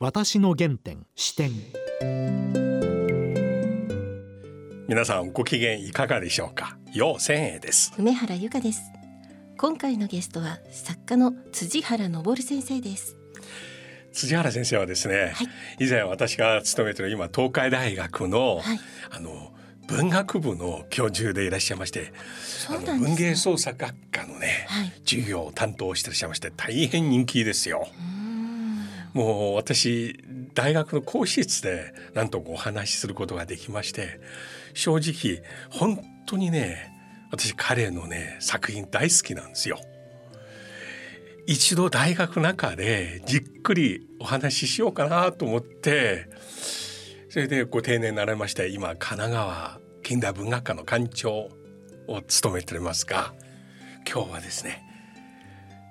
[0.00, 1.50] 私の原点視点。
[4.86, 6.78] 皆さんご機嫌いかがでしょうか？
[6.94, 7.92] 陽千恵です。
[7.98, 8.80] 梅原由香です。
[9.56, 13.16] 今回のゲストは作家の辻原昇先生です。
[14.12, 15.42] 辻原先生はですね、は
[15.80, 18.78] い、以前私が勤めている今東海大学の、はい、
[19.10, 19.52] あの
[19.88, 22.12] 文学部の教授でいらっしゃいまして、
[22.68, 27.88] あの文芸創作学科のね、はい、授業を担当していらっしゃいまして大変人気ですよ。
[29.18, 30.16] もう私
[30.54, 34.20] 大学の講師室でなんとお話しすることができまして
[34.74, 36.96] 正直本当にね
[37.32, 39.80] 私彼のね作品大好きなんですよ。
[41.48, 46.28] 一度大学の中でじっくりお話ししようかなと思って
[47.28, 51.48] それでご定年になられまして今神奈川近代文学科の館長
[52.06, 53.34] を務めておりますが
[54.08, 54.84] 今日はですね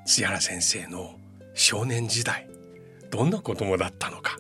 [0.06, 1.20] 津原先生の
[1.56, 2.48] 少年時代
[3.10, 4.38] どんな子供だったのか？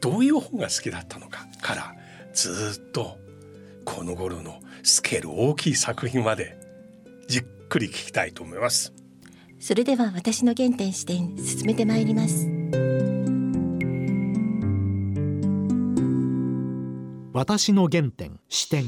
[0.00, 1.94] どういう本が好きだったのかから
[2.34, 3.18] ずっと
[3.84, 6.56] この頃のスケール大きい作品まで
[7.28, 8.92] じっくり聞きたいと思います。
[9.60, 12.48] それでは私の原点視点進めてまいります。
[17.32, 18.84] 私の原点視点。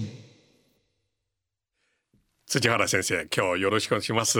[2.46, 4.38] 辻原先生今日よろしくお願いします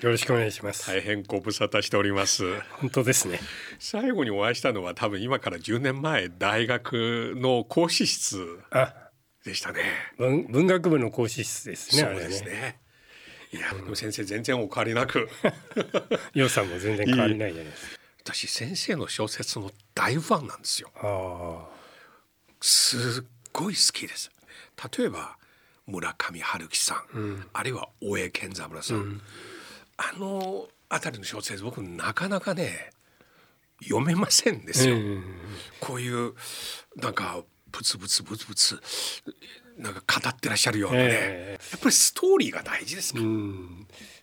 [0.00, 0.86] よろしくお願いします。
[0.86, 2.60] 大変ご無沙汰しております。
[2.80, 3.38] 本当ですね。
[3.78, 8.58] 最後にお会いしたのは多分今から10年前大学の講師室
[9.44, 9.82] でしたね。
[10.18, 12.78] 文文学部の講師室ですねそうですね、ね、
[13.52, 15.28] いや、うん、先生全然お変わりなく。
[16.34, 18.00] よさんも全然変わりないじゃないですか。
[18.24, 20.90] 私先生の小説の大ファンなんですよ。
[22.60, 24.30] すっごい好きです。
[24.98, 25.36] 例えば
[25.86, 29.22] 村上春樹さん、うん、あるいは大江健三郎さん、うん
[29.96, 32.90] あの辺りの小説僕なかなかね
[33.82, 34.96] 読めませんですよ。
[35.80, 36.34] こういう
[36.96, 38.80] なんかブツブツブツブツ
[39.78, 43.20] なんか語ってらっしゃるようなね、えー、やっぱりストーリーが大事ですか。
[43.20, 43.24] う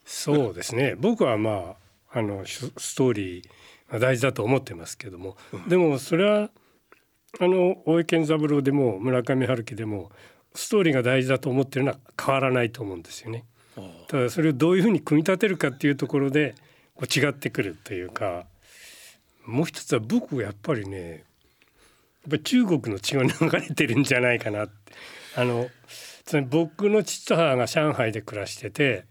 [0.05, 0.95] そうですね。
[0.97, 1.75] 僕はま
[2.13, 3.43] ああのストーリー
[3.91, 6.49] が大事だと思ってますけども、うん、でもそれは
[7.39, 10.11] あの大江健三郎でも村上春樹でも
[10.53, 13.45] ストーリーが大事だと思ってるのは変わらないと思うんですよね。
[14.11, 16.53] ただそれをどういうふうに組み立てるかっていうところで
[16.95, 18.43] こう違ってくるというか
[19.45, 24.67] もう一つは僕はやっぱりねやっぱ中国の血が流れてるんじゃないかな
[25.37, 25.69] あの
[26.25, 29.05] つまり僕の父と母が上海で暮らしてて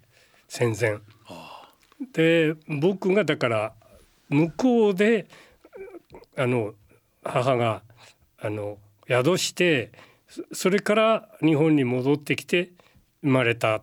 [0.49, 0.99] 戦前。
[2.13, 3.73] で僕がだから
[4.29, 5.29] 向こうで
[6.37, 6.75] あの
[7.25, 7.83] 母が
[8.39, 8.77] あの
[9.09, 9.93] 宿して
[10.53, 12.73] それから日本に戻ってきて
[13.23, 13.83] 生まれた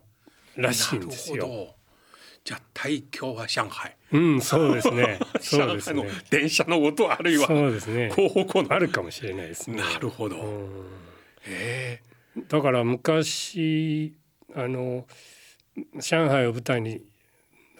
[0.58, 1.74] らしいんですよ。
[2.44, 3.96] じゃあ大京は上海。
[4.10, 5.18] うん、そうですね。
[5.40, 6.04] そうですね。
[6.30, 8.10] 電車の音あるいはそうですね。
[8.10, 9.76] 方向あるかもしれないですね。
[9.76, 10.36] なるほど。
[11.46, 12.00] え
[12.36, 12.40] え。
[12.48, 14.16] だから昔
[14.54, 15.06] あの
[16.00, 17.02] 上海を舞台に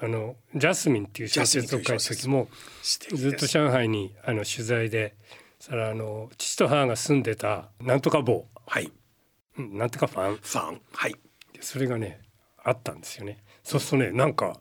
[0.00, 2.48] あのジャスミンっていう小説を書いた時も
[3.14, 5.14] ずっと上海にあの取材で、
[5.58, 8.92] それあの父と母が住んでたなんとか坊、はい、
[9.56, 11.14] なんとかファン、ファン、はい。
[11.60, 12.20] それがね
[12.68, 13.38] あったんですよね。
[13.62, 14.60] そうするとねなんか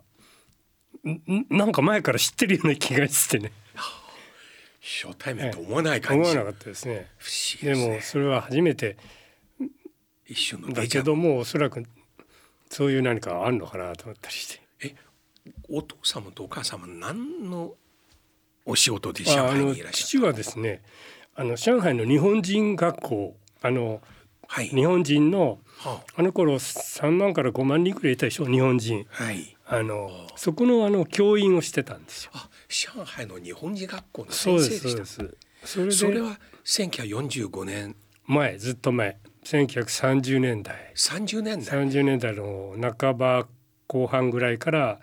[1.48, 3.52] なんか前から知ってるような気がしてね。
[4.80, 7.08] 初対面と思わない感じ、思わなかったですね。
[7.62, 8.96] で、ね、もそれは初めて
[10.26, 11.84] 一瞬のだけどもおそらく
[12.70, 14.62] そういう何かあるのかなと思ったりして。
[14.80, 14.94] え、
[15.68, 17.74] お父様とお母様何の
[18.64, 20.82] お仕事で上海にいらっしゃ父はですね、
[21.34, 24.00] あの上海の日本人学校あの、
[24.50, 32.30] はい、日本人のはあ、あの頃3万から5万人ぐらいいたでしょ日本人、はい、あのそこのあの教員をしてたんですよ。
[32.34, 35.04] あ上海の日本人学校の先生でした。
[35.64, 37.94] それそれは1945年。
[38.26, 39.18] 前ずっと前。
[39.44, 40.92] 1930年代。
[40.96, 41.86] 30年代。
[41.86, 43.46] 30年代の半ば
[43.86, 45.00] 後半ぐらいから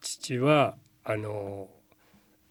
[0.00, 1.68] 父はあの、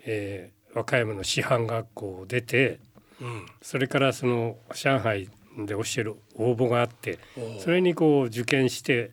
[0.05, 2.79] えー、和歌山の師範学校を出て、
[3.21, 5.29] うん、それからその上海
[5.65, 7.19] で教える応募があって
[7.59, 9.11] それにこう受験して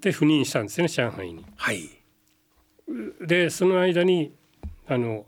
[0.00, 1.44] で赴任したんですね上海に。
[1.56, 1.88] はい、
[3.20, 4.32] でその間に
[4.86, 5.26] あの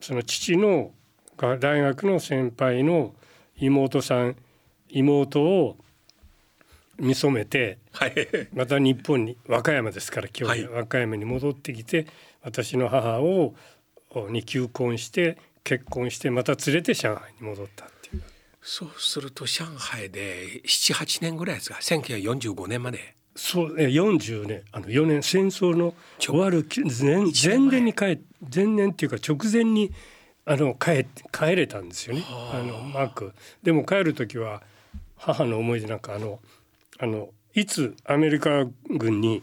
[0.00, 0.92] その父の
[1.36, 3.14] 大学の先輩の
[3.56, 4.36] 妹さん
[4.88, 5.76] 妹を
[6.98, 8.14] 見初めて、はい、
[8.52, 12.06] また日本に和歌山ですから今日、はい、和歌山に戻ってきて
[12.42, 13.54] 私の母を
[14.30, 17.86] に求婚して結婚してまた連れて上海に戻った。
[18.70, 23.14] そうすると上海で78年ぐらいですか？1945年まで。
[23.34, 24.62] そうね40年。
[24.72, 25.22] あの4年。
[25.22, 27.70] 戦争の終わる前前。
[27.70, 28.20] 年に帰
[28.54, 29.90] 前年っていうか直前に
[30.44, 32.22] あの帰帰れたんですよね。
[32.28, 32.62] あ。
[32.62, 33.32] のマーク。
[33.62, 34.60] でも帰る時は
[35.16, 36.38] 母の思い出なんかあの
[36.98, 39.42] あのいつアメリカ軍に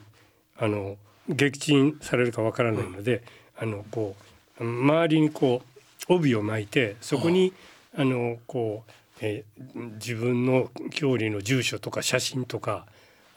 [0.56, 3.24] あの撃沈されるかわからないので、
[3.58, 4.16] あのこ
[4.60, 5.64] う周りにこ
[6.08, 7.54] う帯を巻いてそこに
[7.98, 12.86] あのこう、えー自分の郷里の住所とか写真とか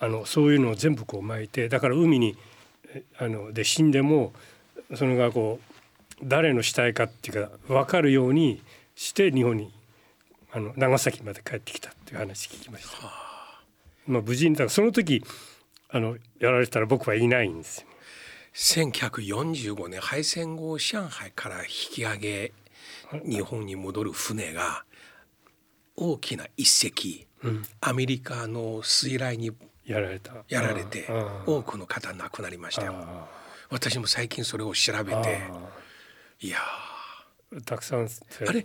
[0.00, 2.36] あのそういうのを全部こう巻いてだから海に
[2.92, 4.32] えあので死んでも
[4.94, 8.62] それがこう誰の死体かっていうか分かるように
[8.96, 9.72] して日本に
[10.52, 12.98] あの長崎まで帰ってきたっていう話聞きました。
[14.06, 15.22] まあ無事にだからその時
[15.90, 17.86] あのやられたら僕はいないんですよ。
[18.54, 22.52] 1945年敗戦後上海から引き上げ
[23.24, 24.84] 日本に戻る船が
[26.00, 27.26] 大きな一隻、
[27.80, 29.50] アメリカの水雷に
[29.84, 30.32] やられた。
[30.48, 31.08] やられて
[31.46, 33.26] 多くの方亡くなりましたよあ
[33.70, 35.40] 私も最近それを調べあて
[36.40, 38.64] いやあたくさんーあれ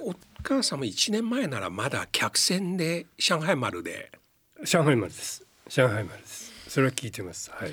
[0.00, 4.12] お母様1年前ならまだ客船で上海丸で
[4.64, 5.44] 上海丸です。
[5.68, 6.52] 上海丸です。
[6.68, 7.50] それは聞いてます。
[7.50, 7.70] はい。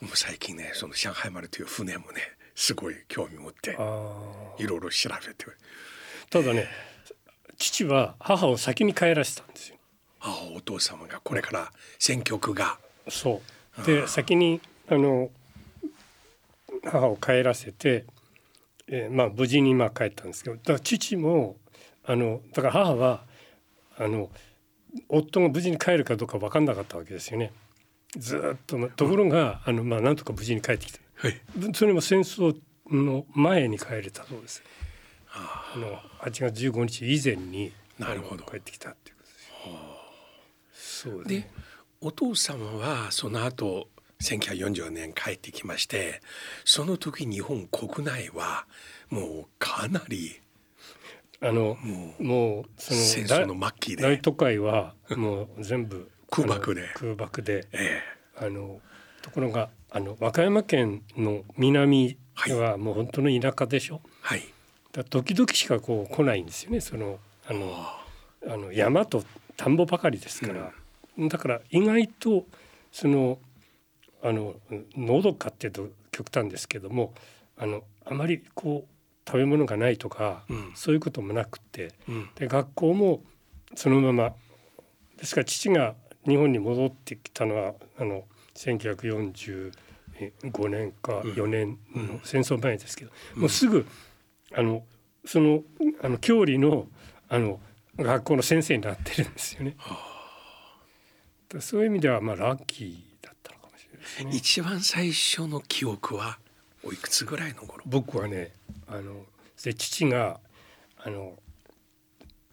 [0.00, 2.20] もう最近ねその上海丸という船もね
[2.54, 5.50] すごい興味持ってあいろいろ調べてあ。
[6.30, 6.66] ただね、
[7.58, 9.76] 父は母を先に帰らせたんですよ。
[10.20, 12.78] ああお父様がこれから選挙区が
[13.08, 13.40] そ
[13.78, 13.84] う。
[13.84, 15.30] で先にあの
[16.84, 18.04] 母を帰らせて、
[18.88, 21.56] えーまあ無事にまあ帰ったんですけど、だから父も
[22.04, 23.22] あのだから母は
[23.96, 24.30] あの
[25.08, 27.52] 夫が無事に帰るかどうか分かんなかったわけですよね。
[28.16, 30.98] ずーっとまところがあのまあなんとか無事に帰ってきた。
[31.16, 31.40] はい
[31.74, 32.56] それも戦争
[32.90, 34.62] の前に帰れたそうです。
[35.34, 38.44] あの8月15日以前になるほど。
[38.44, 39.34] 帰ってきたっていうことで
[40.74, 41.14] すよ。
[41.14, 41.50] そうでね。
[42.00, 43.88] お父様はその後
[44.20, 46.20] 1940年帰ってきまして
[46.64, 48.66] その時日本国内は
[49.08, 50.40] もうかなり
[51.40, 51.76] あの
[52.18, 54.02] もうその戦争の末期で。
[54.02, 56.88] 大都会はもう全部 空爆で。
[56.94, 58.00] 空爆でえ
[58.36, 58.80] あの
[59.22, 62.16] ところがあの和歌山県の南
[62.48, 64.02] はもう本当の田舎でしょ。
[64.04, 64.42] えはい
[64.92, 66.80] だ時々しかこう来ないんですよね。
[66.80, 67.86] そのあの
[68.46, 69.24] あの山と
[69.56, 70.72] 田んぼばかりですから、
[71.18, 72.46] だから意外と
[72.90, 73.38] その
[74.22, 74.54] あの
[74.96, 77.14] のどかっていうと極端ですけども
[77.56, 78.92] あのあまりこう
[79.26, 80.72] 食べ物がないとか、うん。
[80.74, 82.28] そういうこともなくってうん。
[82.34, 83.22] で学校も
[83.74, 84.34] そのまま
[85.16, 85.94] ですから父が
[86.26, 88.24] 日本に戻ってきたのはあの
[88.54, 89.72] 1945
[90.68, 93.86] 年か4年の戦争前ですけど、もうすぐ
[94.54, 94.84] あの
[95.24, 95.62] その
[96.02, 96.86] あの郷里の
[97.28, 97.60] あの
[97.96, 99.76] 学校の先生になってるんですよね。
[101.48, 104.30] だそういう意味ではまあラッキーだったのかもしれないですね。
[104.32, 106.38] 一番最初の記憶は
[106.82, 107.82] おいくつぐらいの頃？
[107.86, 108.52] 僕はね
[108.88, 109.24] あの
[109.62, 110.40] で父が
[110.98, 111.34] あの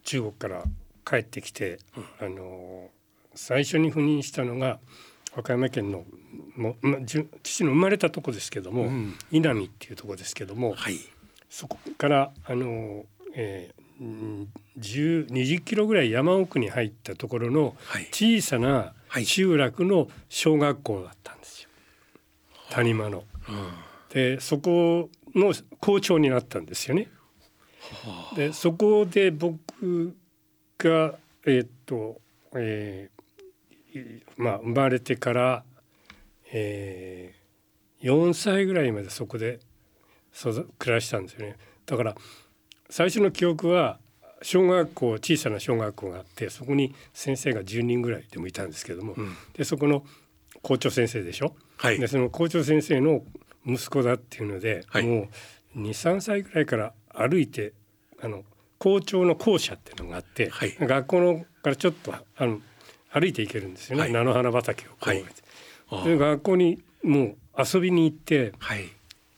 [0.04, 0.63] 中国から
[1.06, 1.80] 帰ってきて、
[2.19, 2.90] あの
[3.36, 4.80] 最初に赴任したのが
[5.36, 6.04] 和歌山県の
[6.56, 11.00] も、ま、じゅ父の生まれたとこですけども、うん稲見っていうとこですけども、はい
[11.50, 13.06] そこからあの、
[13.36, 14.48] えーうん
[14.80, 18.07] 10 20キロぐらい山奥に入ったところのはい。
[18.13, 19.25] 小さなはい。
[19.25, 21.69] 集落の小学校だったんですよ、
[22.69, 23.25] 谷間の。
[23.50, 23.72] うん。
[24.13, 27.10] でそこの校長になったんですよね。
[28.36, 30.16] でそこで僕
[30.78, 32.21] がえーっと、
[32.56, 33.19] えー
[34.00, 35.64] いまあ生まれてから、
[36.52, 39.69] えー、4歳ぐらいまでそこで育
[40.78, 41.58] 暮らしたんですよね。
[41.86, 42.16] だから
[42.90, 44.00] 最初の記憶は
[44.42, 49.36] 小学校小さな小学校があってそこに先生が10人ぐらいでもいたんですけども、うん。
[49.54, 50.04] でそこの
[50.62, 51.56] 校長先生でしょ？
[51.78, 52.00] はい。
[52.00, 53.24] でその校長先生の
[53.66, 55.06] 息子だっていうので、はい。
[55.06, 55.28] も
[55.76, 57.74] う23歳ぐらいから歩いて
[58.22, 58.44] あの
[58.78, 60.76] 校長の校舎っていうのがあって、はい。
[60.80, 62.62] 学校のからちょっとあの
[63.12, 64.12] 歩いて行けるんですよね、はい。
[64.14, 65.26] 菜の花畑をこう、はい。
[65.90, 66.04] あ。
[66.06, 68.86] で学校にもう遊びに行ってはい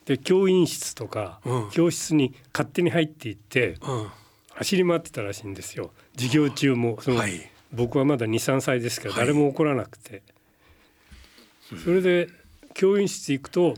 [0.05, 1.70] で教員室とか、うん。
[1.72, 4.08] 教室に勝手に入っていってうん。
[4.53, 5.91] 走り回ってたらしいんですよ。
[6.15, 7.00] 授業中も。
[7.01, 7.50] その、はい。
[7.72, 9.20] 僕はまだ23歳ですからはい。
[9.27, 10.24] 誰も怒らなくて、
[11.84, 12.27] それで
[12.74, 13.75] 教員室行くと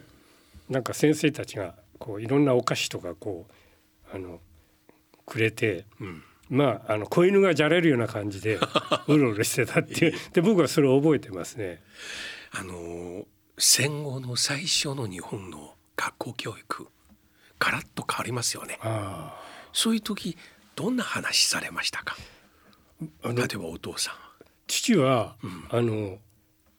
[0.69, 3.45] なんか先生たちがこういろんなお菓子とかこ
[4.11, 4.39] うあの
[5.25, 6.23] くれて、うん。
[6.49, 8.57] まああの子犬がじゃれるような感じで
[9.07, 10.13] うろうろしてたっていう。
[10.33, 11.81] で僕はそれを覚えてますね。
[12.51, 13.25] あのー
[13.57, 16.87] 戦後の最初の日本の学校教育
[17.59, 18.79] ガラッと変わりますよね。
[18.81, 19.39] あ
[19.71, 20.37] そういう時
[20.75, 22.15] どんな話されましたか？
[23.23, 24.15] 例えばお父さん
[24.67, 25.35] 父は、
[25.69, 26.17] あの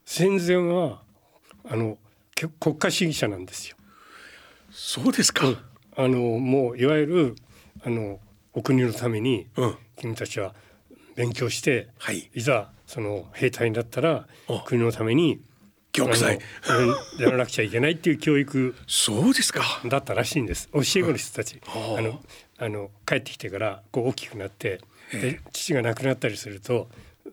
[0.04, 1.02] 戦前は
[1.68, 1.98] あの
[2.34, 3.76] け国家主義者なんですよ。
[4.70, 5.46] そうですか、
[5.96, 7.36] あのもういわゆる
[7.84, 8.18] あの
[8.52, 9.76] お国のためにうん。
[9.96, 10.54] 君たちは
[11.14, 12.28] 勉強して、はい。
[12.34, 15.40] いざその兵隊になったらあ国のために
[15.94, 16.40] 玉砕
[17.22, 19.80] やらなくちゃいけないっていう教育そうですか。
[19.86, 20.68] だったらしいんです。
[20.72, 21.60] 教え子の人たち。
[21.64, 21.98] はあ。
[21.98, 22.24] あの
[22.58, 24.80] あの帰ってきてからこう大きくなって
[25.12, 26.88] で父が亡くなったりすると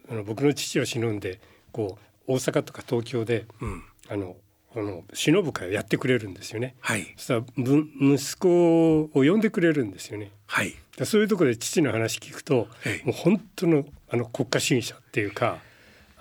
[0.10, 1.40] あの僕の父を忍んで
[1.72, 3.84] こう大阪とか東京で、うん。
[4.10, 4.36] あの
[4.74, 6.76] あの忍ぶ会をやってくれるんですよね。
[6.80, 7.14] はい。
[7.18, 10.32] そした息子を呼んでくれるんですよね。
[10.46, 10.76] はい。
[10.98, 13.06] でそういうところで父の話聞くとええ。
[13.06, 15.60] もう本当のあの国家主義者っていうか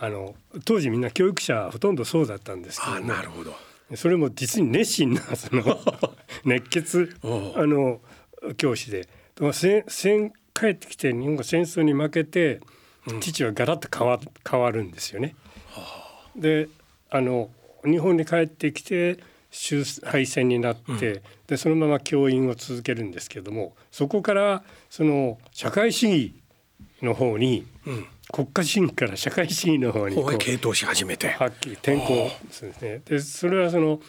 [0.02, 3.08] あの当時みんな教育者ほとんどそうだったんですけあども。
[3.08, 3.54] なるほど。
[3.96, 5.78] それも実に熱心な その
[6.44, 8.00] 熱血あの
[8.56, 9.06] 教師で。
[9.52, 12.60] 戦戦帰ってきて日本が戦争に負けて、
[13.20, 15.34] 父はガラッと変わ変わるんですよね。
[16.36, 16.68] で
[17.10, 17.50] あの
[17.84, 19.18] 日本に帰ってきて
[19.50, 26.34] 終敗戦になって、でそのまま教員を続けるんですけどもそこからその社会主義
[27.02, 27.66] の方に、
[28.32, 31.30] 国家主義から社会主義の方に方へ傾倒し始めて。
[31.30, 33.02] はっきり転校するんですね。
[33.04, 34.00] でそれはその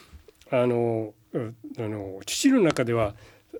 [0.51, 1.39] あのう
[1.77, 3.15] あの父の中では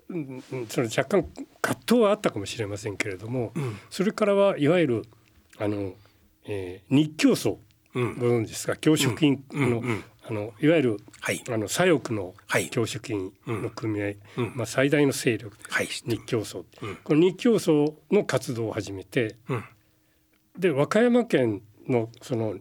[0.08, 1.28] うんうんその若干
[1.60, 3.52] 葛藤はあったかもしれませんけれども、
[3.90, 5.02] それからはいわゆる
[5.58, 5.94] あの、
[6.44, 7.56] えー日教組
[7.94, 8.18] うん。
[8.18, 8.76] ご存知ですか？
[8.76, 9.88] 教職員の,、うん。
[9.88, 10.04] うん。
[10.24, 11.42] あのいわゆるはい。
[11.50, 12.70] あの左翼のはい。
[12.70, 14.06] 教職員の組合、
[14.38, 14.52] うん。
[14.54, 15.86] まあ、最大の勢力です、はい。
[15.86, 16.96] 日教組、うん。
[16.96, 19.64] この日教組の活動を始めてうん
[20.58, 22.56] で和歌山県のその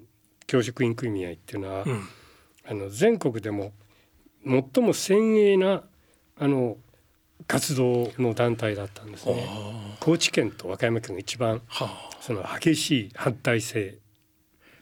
[0.47, 2.03] 教職員組合っていうのは、うん
[2.63, 3.73] あの全国でも
[4.45, 5.83] 最も先鋭な
[6.37, 6.77] あの
[7.47, 9.45] 活動の団体だったんですね。
[9.99, 13.97] 高知県と和歌山県が一番はあその激しい反対性、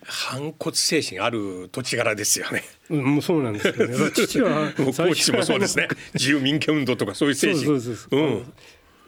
[0.04, 2.64] 反骨精神ある土地柄ですよね。
[2.90, 4.12] うん、もうそうなんですけどね。
[4.14, 5.88] 父は高知もそうですね。
[6.14, 7.66] 自由民権運動とかそういう精神。
[7.66, 8.54] そうそうそうそううん。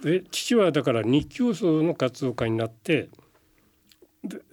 [0.02, 3.10] で父はだから日教組の活動家になってで、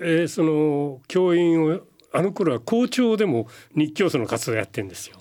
[0.01, 1.81] えーその教員を
[2.13, 5.19] あの頃は校長でも日教組の活動をやってるんですよ。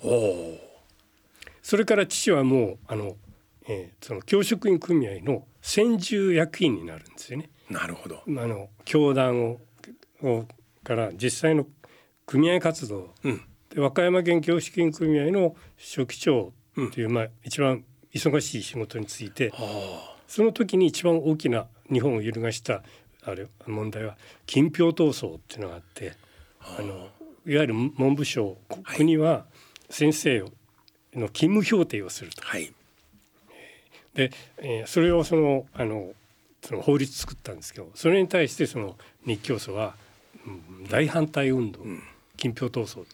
[1.61, 3.15] それから父はもうあの、
[3.67, 7.49] えーその教職員組合の専従役員になるんですよね。
[7.69, 8.21] なるほど。
[8.25, 9.59] あの教団を
[10.23, 10.45] を
[10.83, 11.67] から実際の
[12.25, 13.41] 組合活動うん。
[13.69, 16.53] で和歌山県教職員組合の書記長
[16.93, 22.81] という、まあ一番忙しい仕事についてあその時に一番大きな日本を揺るがした
[23.27, 26.13] あれ問題は金票闘争っていうのがあって
[26.61, 27.09] あの
[27.45, 29.45] いわゆる文部省はい国は
[29.89, 30.39] 先生
[31.13, 32.43] の勤務評定をすると。
[32.45, 32.49] あ。
[32.49, 32.71] はい。
[34.13, 36.11] で、えーそれをそのあの
[36.63, 39.95] その法律作ったんですけどそれに対してその日教組は、
[40.45, 41.81] うん大反対運動、
[42.37, 43.05] 金票闘争、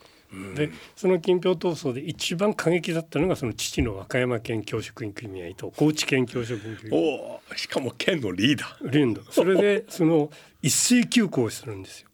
[0.55, 6.95] でその金票闘争で一番過激だったのがその父の和歌山県教職員組合と高知県教職員組合。
[6.95, 7.55] おお。
[7.55, 8.89] しかも県のリーダー。
[8.89, 12.09] 連動それでその一斉休校をするんですよ。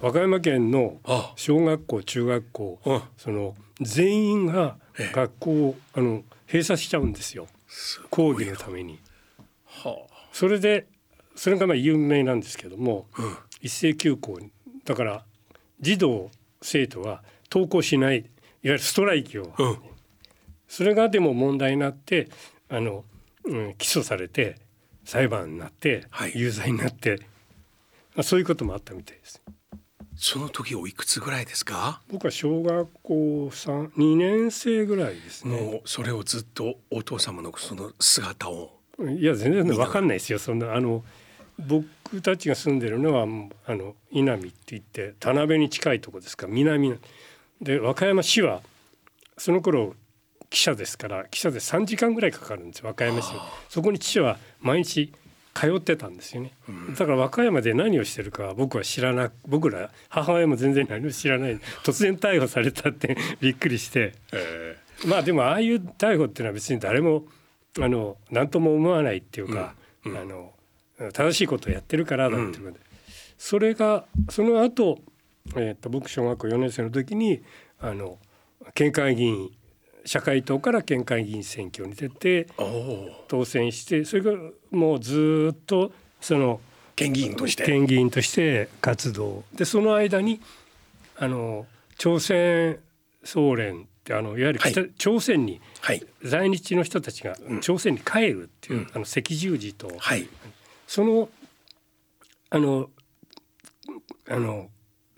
[0.00, 1.32] お和歌山県のあ。
[1.36, 3.02] 小学校中学校うん。
[3.16, 5.12] その全員がええ。
[5.14, 7.46] 学校をあの閉鎖しちゃうんですよ。
[8.08, 8.98] 講義のために。
[9.66, 10.86] はそれで
[11.34, 13.36] それがまあ有名なんですけども、うん。
[13.60, 14.50] 一斉休校に。
[14.84, 15.24] だから
[15.80, 16.30] 児童
[16.62, 18.26] 生徒は登校しないいわ
[18.62, 19.62] ゆるストライキを、あ。
[19.62, 19.78] うん。
[20.68, 22.28] それがでも問題になって
[22.68, 23.04] あの、
[23.44, 24.56] うん、起訴されて
[25.04, 27.18] 裁判になって、はい有罪になって、
[28.14, 29.42] まあ、そういうこともあったみたいです。
[30.16, 32.02] その時おいくつぐらいですか？
[32.12, 35.58] 僕は小学校三二年生ぐらいですね。
[35.58, 38.78] もうそれをずっとお父様のその姿を。
[39.18, 41.02] いや全然わかんないですよそんなあの
[41.58, 43.22] 僕たちが住んでるのは
[43.66, 46.96] あの稲見って言って田辺に近いとこですから南な
[47.60, 48.60] で和歌山市は
[49.36, 49.94] その頃
[50.50, 55.12] 汽車ですから汽車で3時間ぐらいかかるんですよ和歌山市にそこに父は毎日
[55.54, 56.52] 通ってたんですよね、
[56.96, 61.58] だから和歌山で何をしてるかは僕は知らな僕ら母親も全然何も知らない。
[61.82, 64.14] 突然逮捕されたって びっくりして。
[64.32, 64.76] え。
[65.06, 67.24] まあでもああいう逮捕っていうのは別に誰も
[67.80, 69.74] あの何とも思わないっていうか、
[70.06, 70.52] あの
[71.12, 72.78] 正しいことをやってるからだっていうので、
[73.36, 75.00] それがその後、
[75.56, 77.42] えー、と僕小学校4年生の時に
[77.80, 78.18] あの
[78.74, 79.50] 県会議員
[80.04, 82.46] 社会党から県会議員選挙に出て。
[83.28, 84.32] 当選してそれが
[84.70, 86.60] もうずっとその
[86.96, 87.64] 県議員として。
[87.64, 90.40] 県議員として活動でその間に
[91.16, 91.66] あの
[91.96, 92.78] 朝鮮
[93.24, 96.02] 総連ってあのいわゆる北、はい朝鮮にはい。
[96.22, 100.28] 在日の人たちが朝鮮に帰るっていう、あの赤十字と、はい。
[100.86, 101.28] その
[102.50, 102.90] あの
[104.28, 104.68] あの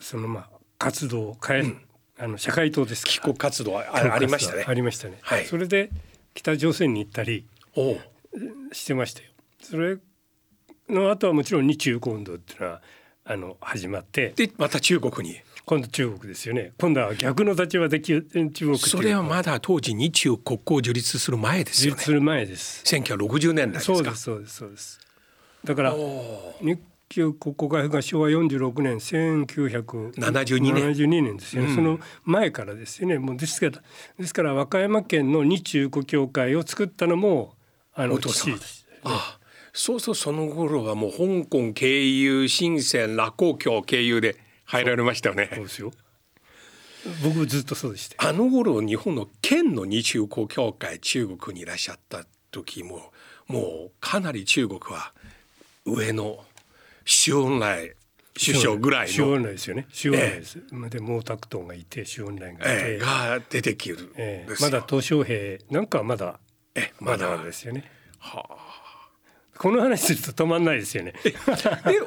[0.02, 1.74] そのまあ活動を変え、
[2.18, 4.64] あの社会党ですか帰国活動ありましたね。
[4.66, 4.74] あ。
[4.74, 5.18] りましたね。
[5.22, 5.46] はい。
[5.46, 5.90] それで
[6.34, 7.46] 北朝鮮に行ったり。
[8.72, 9.30] してましたよ。
[9.62, 9.96] それ
[10.88, 12.82] の後はもちろん日中運動っていうのは
[13.24, 14.30] あの始まって。
[14.36, 15.36] でまた中国に？
[15.64, 16.72] 今度中国ですよね。
[16.78, 21.96] 今度は逆の立場で中国それはまだ当時日中国交樹立する前ですよね。
[21.96, 22.82] 樹立する前です。
[22.84, 23.94] 1960年代ですか？
[23.94, 25.00] そうですそうですそうです。
[25.64, 25.94] だから
[26.60, 26.80] 日
[27.12, 33.18] 中国交開が昭和46年1972年 ,72 年ですよね、うん、その前からですよね。
[33.18, 33.82] もうですから
[34.18, 37.54] ですから和歌山県の日中国協会を作ったのも
[37.94, 39.38] あの父です、ね、ああ
[39.74, 45.50] そうそうその頃はもう香港経由深セン羅光橋経由で入られましたよね。
[45.54, 45.92] そうですよ。
[47.22, 53.12] 僕ずっとそうでしたあの頃日本の県の日中国協会中国にいらっしゃった時も
[53.48, 55.12] もうかなり中国は
[55.84, 56.44] 上の
[57.04, 57.94] 周恩来
[58.34, 59.12] 首相ぐらいの。
[59.12, 59.86] 周恩来ですよね。
[59.90, 66.40] 周恩来です、ええ、で毛沢東がいて周恩来がいて、ええ、が出てきる、ええ、まだ鄧小平なんかはまだ
[66.74, 67.42] えまだ。
[67.42, 67.90] ですよね。
[68.18, 68.56] はあ。
[69.58, 71.12] この話すると止まんないですよね。
[71.22, 71.34] で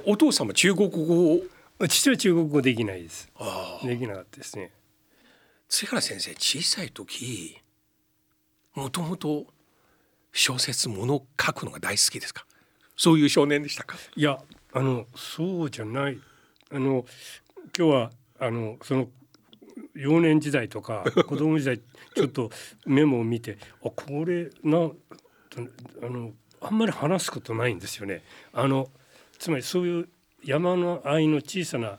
[0.05, 1.41] お父様中国語
[1.87, 3.29] 父は中国語できないです。
[3.83, 4.71] できなかったですね。
[5.69, 7.57] 津原先生小さい時
[8.73, 9.45] もともと
[10.33, 12.45] 小説もの書くのが大好きですか？
[12.97, 13.97] そういう少年でしたか？
[14.15, 14.39] いや
[14.75, 16.19] あのそうじゃない
[16.69, 17.05] あの
[17.77, 19.07] 今日はあのその
[19.95, 21.79] 幼年時代とか 子供時代
[22.13, 22.51] ちょっと
[22.85, 28.21] メモを見てあこれなあのあんまり話すことないんですよね。
[28.51, 28.89] あの
[29.39, 30.09] つまりそういう
[30.43, 31.97] 山のあいの小さな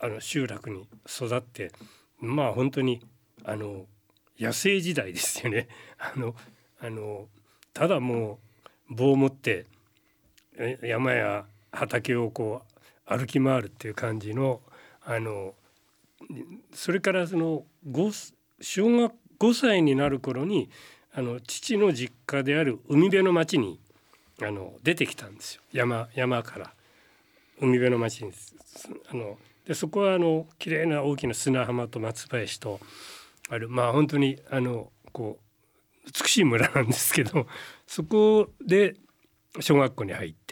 [0.00, 1.70] あの集落に育って
[2.18, 3.06] まあ本当に
[3.44, 3.86] あの
[4.36, 5.68] 野生時代ですよね。
[5.96, 6.34] あの
[6.80, 7.28] あの
[7.72, 8.40] ただも
[8.90, 9.66] う棒を持って
[10.82, 14.60] 山や畑をこう歩き回るっていう感じの
[15.04, 15.54] あの
[16.72, 17.64] それからその
[18.60, 20.70] 小学5歳になる頃に
[21.14, 23.80] あの父の実家である海辺の町に
[24.42, 25.62] あの出てきたんですよ。
[25.72, 26.72] 山山から。
[27.60, 28.32] 海辺の町に。
[29.10, 32.80] あのでそこはあの綺麗な大きな砂浜と松林と
[33.48, 35.38] あるまあ本当にあのこ
[36.06, 37.46] う美しい村なんですけど
[37.86, 38.96] そこで
[39.60, 40.45] 小学校に入って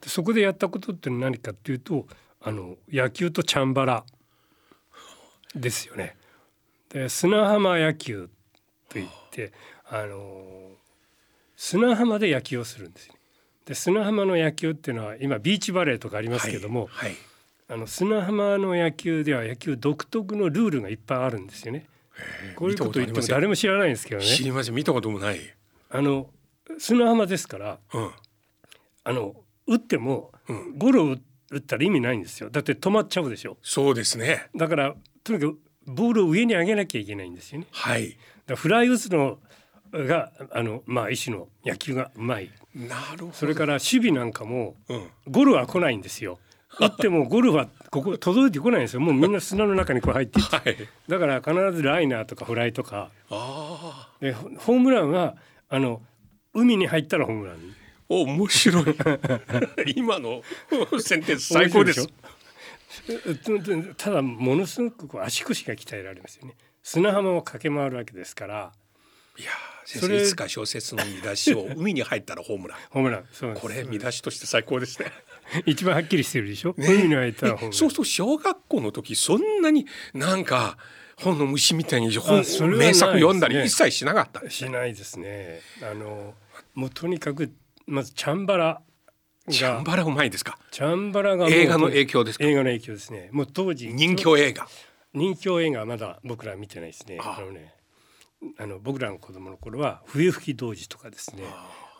[0.00, 2.06] でそこでやったことって何かっていうと
[2.40, 4.04] あの野球とチャンバラ
[5.54, 6.16] ですよね。
[6.90, 8.30] で砂浜野球
[8.88, 9.52] といって
[9.86, 10.70] あの
[11.56, 13.14] 砂浜で野球をするんですよ。
[13.66, 17.18] で砂浜の野球っていうのは今ビーチバレーとかありますけども、はいはい、
[17.68, 21.86] あの砂浜の野球では野球独特のルールがいっぱいあるんですよね。
[22.56, 24.26] こういうこと言っても誰も知らないんですけどね。
[24.26, 25.40] 知りません見たこともない。
[25.90, 26.30] あの
[26.78, 28.10] 砂浜ですから、うん、
[29.04, 29.34] あの
[29.68, 31.16] 打っても、うん、ゴロを
[31.50, 32.50] 打ったら意味ないんですよ。
[32.50, 33.58] だって止まっちゃうでしょ。
[33.62, 34.48] そうですね。
[34.56, 37.66] だからとにかくボールを上に上げなきゃいけないんですよね。
[37.70, 38.16] はい。
[38.46, 39.38] だフライ打つの
[39.92, 42.50] があのまあ一種の野球がうまい。
[42.74, 43.32] なるほど。
[43.32, 46.38] それから守備なんかも、うん、ゴルは来ないんですよ。
[46.80, 49.00] 打ってもゴルはここ届いてこないんですよ。
[49.00, 50.76] もうみんな砂の中にこう入っていって、 はい、
[51.08, 53.10] だから必ずライナーとかフライとか。
[53.30, 55.36] あでホームランは
[55.68, 56.02] あの
[56.52, 57.56] 海に入ったらホームラン。
[58.08, 58.84] お面白い。
[59.96, 60.42] 今の
[61.00, 62.08] センテンス最高です。
[63.96, 66.56] ただものすごくこう足腰が鍛えられますよね。
[66.82, 68.72] 砂浜を駆け回るわけですから。
[69.38, 69.50] いや
[69.84, 72.78] 先生いつか小説の見出しを 海に入ったらホームラン。
[72.90, 73.54] ホームラン。
[73.54, 75.12] これ見出しとして最高ですね。
[75.64, 77.72] 一番はっきりしてるでしょ、ね、海に入ったらホームラン。
[77.72, 80.76] そうそう小学校の時そんなになんか
[81.16, 85.60] 本の虫みたいに本、ね、名作読んだり一切しなかった、ね、しないですね。
[85.82, 86.34] あの
[86.74, 87.50] もうとにかく
[87.88, 88.82] まずチャンバラ
[89.48, 90.58] チャンバラうまいですか？
[90.70, 93.30] チャンバラが映画の影響です映画の影響ですね。
[93.32, 94.68] もう当時人気映画。
[95.14, 97.18] 人気映画はまだ僕ら見てないですね。
[97.20, 97.74] あのね
[98.58, 101.44] あの僕らの子供の頃は冬吹き童子とかですね。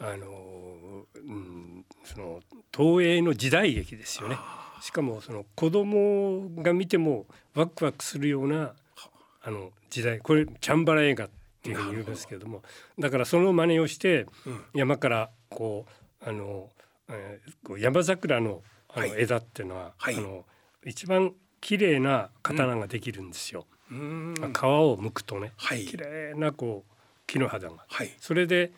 [0.00, 2.40] あの、うん、その
[2.76, 4.36] 東映の時代劇ですよね。
[4.82, 8.74] しかもその子供が見てもワクワクするような
[9.42, 11.30] あの時代これチャンバラ映画っ
[11.62, 12.62] ていうふうに言うんですけれども
[12.98, 14.26] だからその真似をして
[14.74, 15.86] 山からこ
[16.20, 16.68] うあの、
[17.08, 20.44] えー、山桜のあの枝っていうのは、はい、あの
[20.84, 23.66] 一番綺麗な刀ができるんですよ。
[23.90, 26.92] 皮を剥くとね、はい、綺麗なこう
[27.26, 28.72] 木の肌が、はい、それで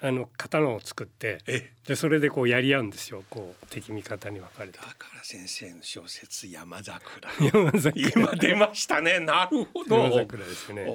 [0.00, 3.22] あの刀を作ってでそれでこうやり合うんですよ。
[3.30, 4.78] こう敵味方に分かれて。
[4.78, 7.00] だから先生の小説山桜。
[7.40, 8.10] 山桜。
[8.10, 9.20] 今出ましたね。
[9.20, 9.96] なるほど。
[9.96, 10.86] 山桜ですね。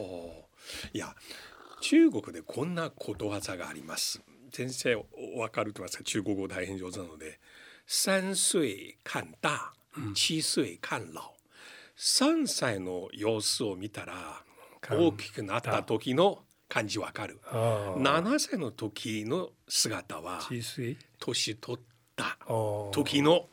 [0.93, 1.15] いや
[1.82, 4.95] 中国でこんなことわざがあります先生
[5.38, 7.39] わかると思いますか中国語大変上手なので
[7.85, 9.51] 三岁看大
[10.15, 11.33] 七岁看老、
[11.97, 14.43] 3歳の様子を見たら
[14.89, 17.39] 大きくなった時の感じわかる。
[17.45, 20.39] ああ7歳の時の姿は
[21.19, 21.79] 年取っ
[22.15, 22.38] た
[22.91, 23.47] 時の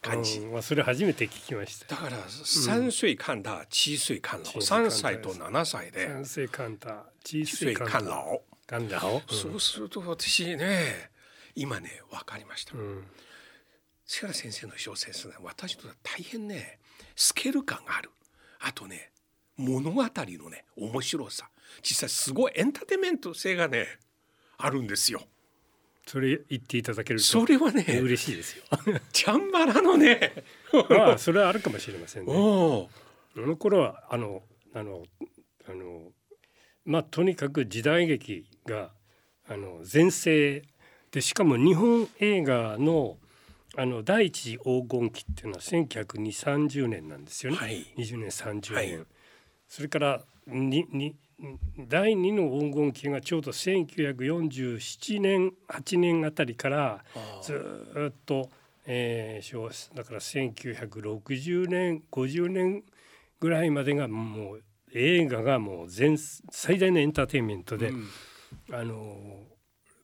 [0.00, 0.38] 感じ。
[0.38, 0.52] うん。
[0.52, 1.94] まあそれ初めて聞きました。
[1.94, 4.44] だから3岁看大7岁看老。
[4.46, 11.10] 小岁看大3歳と7歳で三岁看大小7歳看老老看老そうすると私ね
[11.54, 12.76] 今ね分かりました。
[12.76, 13.04] うん。
[14.06, 16.78] 千原先生の小説ね私と大変ね
[17.14, 18.10] スケール感がある。
[18.60, 19.10] あとね
[19.56, 21.48] 物語のね面白さ。
[21.82, 23.86] 実際すごいエンターテインメント性がね
[24.58, 25.22] あるんですよ。
[26.06, 28.64] それ言っていただけるとそれはね嬉しいですよ。
[29.12, 30.44] チャンバラのね
[30.88, 32.32] ま あそれはあるかもしれませんね。
[32.34, 32.88] お
[33.36, 35.04] あの頃はあのあの
[35.68, 36.12] あの
[36.84, 38.90] まあとにかく時代劇が
[39.48, 40.62] あの全盛。
[41.12, 43.16] でしかも日本映画の
[43.78, 47.86] あの第一次黄金期っていうのは192030年なんですよね、はい。
[47.96, 49.06] 20年30年、はい。
[49.68, 51.14] それからにに
[51.78, 57.04] 第二の黄金期がちょうど1947年8年あたりから
[57.42, 58.48] ずーっと、
[58.86, 62.84] えーだから1960年50年
[63.40, 64.62] ぐらいまでがもう
[64.94, 68.06] 映画がもう全最大のエンターテインメントで、うん
[68.72, 69.44] あの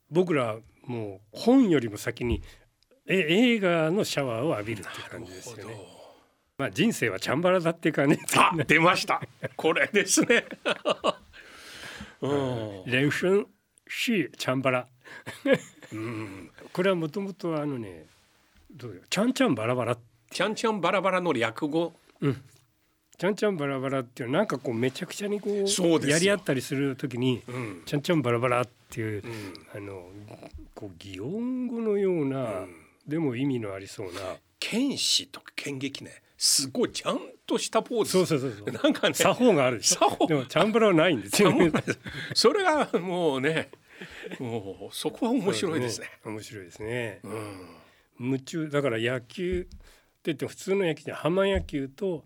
[0.09, 2.41] 僕らもう本よりも先に
[3.05, 5.75] え映画のシャワーを浴びるっていう感じですよね。
[6.57, 8.15] まあ人生はチャンバラだっていう感じ。
[8.15, 9.21] ですあ出ました。
[9.57, 10.45] これですね。
[12.21, 12.83] うん。
[12.85, 13.47] レンション
[13.87, 14.87] シーチャンバラ。
[15.91, 16.51] うん。
[16.71, 18.07] これはもともとあのね
[18.71, 19.97] どうよチャンチャンバラバラ。
[20.31, 21.93] ちゃんちゃんバラバラの略語？
[23.17, 27.83] チャンチャンバラバラっていうなんかこうめちゃくちゃにこそうやり合ったりする時にうん。
[27.85, 29.31] チャンチャンバラバラっていううん。
[29.75, 30.09] あの
[30.73, 32.65] こう擬音語のような、
[33.07, 34.19] でも意味のありそうな。
[34.59, 36.21] 剣士とか剣撃ね。
[36.37, 38.11] すごいちゃんとしたポーズ。
[38.11, 38.71] そうそうそうそう。
[38.71, 40.25] なんかね作法があるでし作法。
[40.25, 41.53] ょでもチャンバラはないんですよ。
[41.53, 41.71] ね
[42.33, 43.69] それがもうね
[44.39, 46.07] もうそこは面白いですね。
[46.25, 47.19] 面白いですね。
[47.23, 47.69] うん。
[48.19, 49.77] 夢中だから野球って
[50.25, 52.25] 言っても普通の野球じゃ浜野球と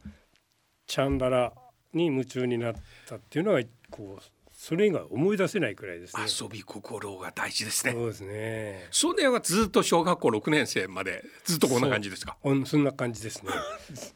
[0.88, 1.54] チャンバラ
[1.94, 2.76] に夢中になっ
[3.08, 4.24] たっていうのはこう
[4.54, 6.24] それ以外思い出せないくらいですね。
[6.42, 7.94] 遊び心が大事ですね。
[7.94, 8.88] そうですね。
[8.90, 12.38] それはずっと小学校6年生までずっとこんな感じですか？
[12.42, 13.52] そんそんな感じですね。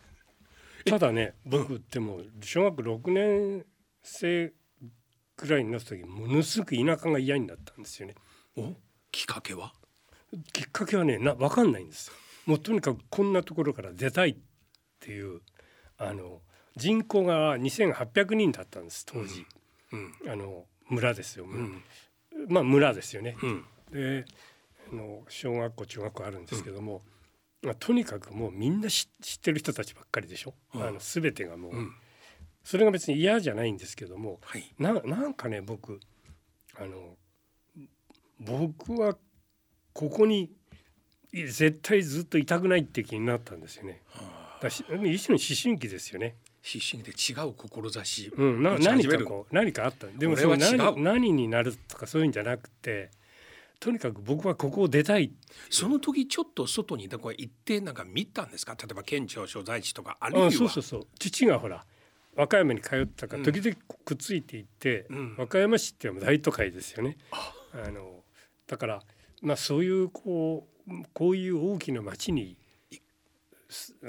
[0.90, 3.66] ただね僕ってもう小学6年
[4.02, 4.52] 生
[5.36, 8.16] くらいになった時ものすごく田舎が嫌になったんですよね。
[8.56, 8.74] お？
[9.12, 9.74] きっかけは？
[10.54, 12.14] きっかけはねな分かんないんですよ。
[12.48, 14.36] もうとにかくこんなところから出たいっ
[15.00, 15.42] ていう
[15.98, 16.42] あの
[16.76, 19.46] 人口が2,800人だったんです当時、
[19.92, 20.32] うん。
[20.32, 21.84] あの村ですよ、うん。
[22.48, 23.36] まあ村ですよね。
[23.42, 23.66] うん。
[23.92, 24.26] で
[24.92, 27.02] あの小学校中学校あるんですけども、
[27.62, 30.84] まあ、とにかくもうみんな知知ってる人たちばっかりでしょ、うん。
[30.84, 31.92] あの全てがもう、うん。
[32.64, 34.74] それが別に嫌じゃないんですけどもはい。
[34.80, 36.00] ななんかね僕
[36.78, 37.18] あの
[38.40, 39.18] 僕は
[39.94, 40.52] ここに
[41.34, 44.02] い絶対ずっといたくないって気になったんですよね。
[44.62, 46.36] だし一種の思春期ですよね。
[46.62, 53.10] 必死にで違う志うん、な何かこう何かあったでもそれ俺は何何になるとかそういうんじゃなくて
[53.80, 55.32] とにかく僕はここを出たい。
[55.72, 58.76] その時ちょっと外にだから行ってなんか見たんですか？
[58.76, 60.48] 例えば県庁所在地とかあるいは。
[60.48, 61.08] あそうそうそう。
[61.18, 61.84] 父がほら
[62.36, 65.36] 和歌山に通ったから時々くっついていって、うん。
[65.36, 67.18] 和歌山市っていうのは大都会ですよね。
[67.32, 67.90] あ。
[67.90, 68.24] の
[68.68, 69.02] だから
[69.42, 72.61] まあそういうこうこういう大きな町にす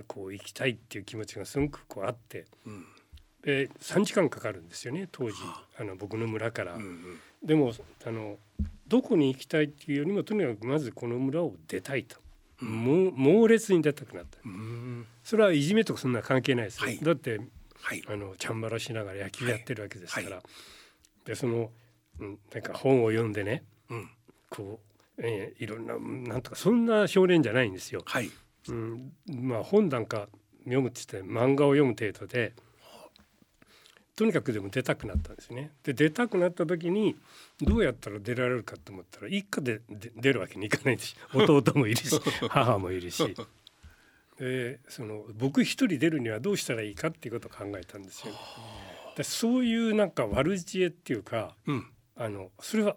[0.07, 2.46] こう行きたいっていう気持ちがすごくこうあって。
[2.66, 2.85] うん。
[3.42, 5.37] で3時間かかるんですよね当時。
[5.79, 5.85] あ。
[5.85, 6.75] の僕の村から。
[6.75, 7.20] うんうん。
[7.42, 7.72] でも
[8.07, 8.37] あの
[8.87, 12.16] どこに行きたいっていうよりもとにかくまずこの村を出たいと、
[12.64, 14.38] もう猛烈に出たくなった。
[14.44, 15.07] うん。
[15.25, 16.98] それはいじめとかそんな関係ないですよ、はい。
[16.98, 17.40] だって
[17.81, 18.03] はい。
[18.07, 20.42] あのチャンバラしながら野球やってるわけですから、
[21.25, 21.70] でその、
[22.20, 24.11] うん、なんか本を読んでねうん。
[24.51, 24.81] こ
[25.18, 28.05] う、えーいろんななんとかそんな少年じゃないんですよ。
[28.68, 30.29] はいうん、まあ本なんか
[30.64, 32.53] 読むって言って漫画を読む程度で
[34.14, 35.72] とにかくでも出たくなったんですね。
[35.83, 37.16] で出たくなった時に
[37.61, 43.35] どうやったら出られるかと思ったら一家でで出るわけにいかないし 弟もいるし 母もいるし。
[44.38, 48.35] でその僕一人出るにはどうしたらいいかっていうことを考えたんですよ。
[49.16, 52.96] でそういうなんか悪知恵っていうかうんあのそれは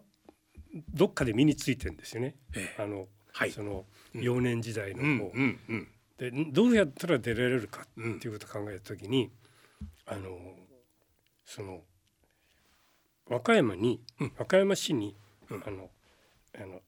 [0.94, 2.36] どっかで身についてるんですよね。
[2.56, 3.86] ええあの、はいその
[4.22, 5.88] 幼年時代のうんこううんうん。
[6.18, 7.86] でどうやったら出られるかっ
[8.20, 9.32] ていうことを考えた時に、
[10.06, 10.38] あの
[11.46, 11.82] その
[13.28, 14.32] 和歌山に、うん。
[14.38, 15.16] 和歌山市に、
[15.50, 15.64] うん。
[15.66, 15.90] あの
[16.58, 16.82] あの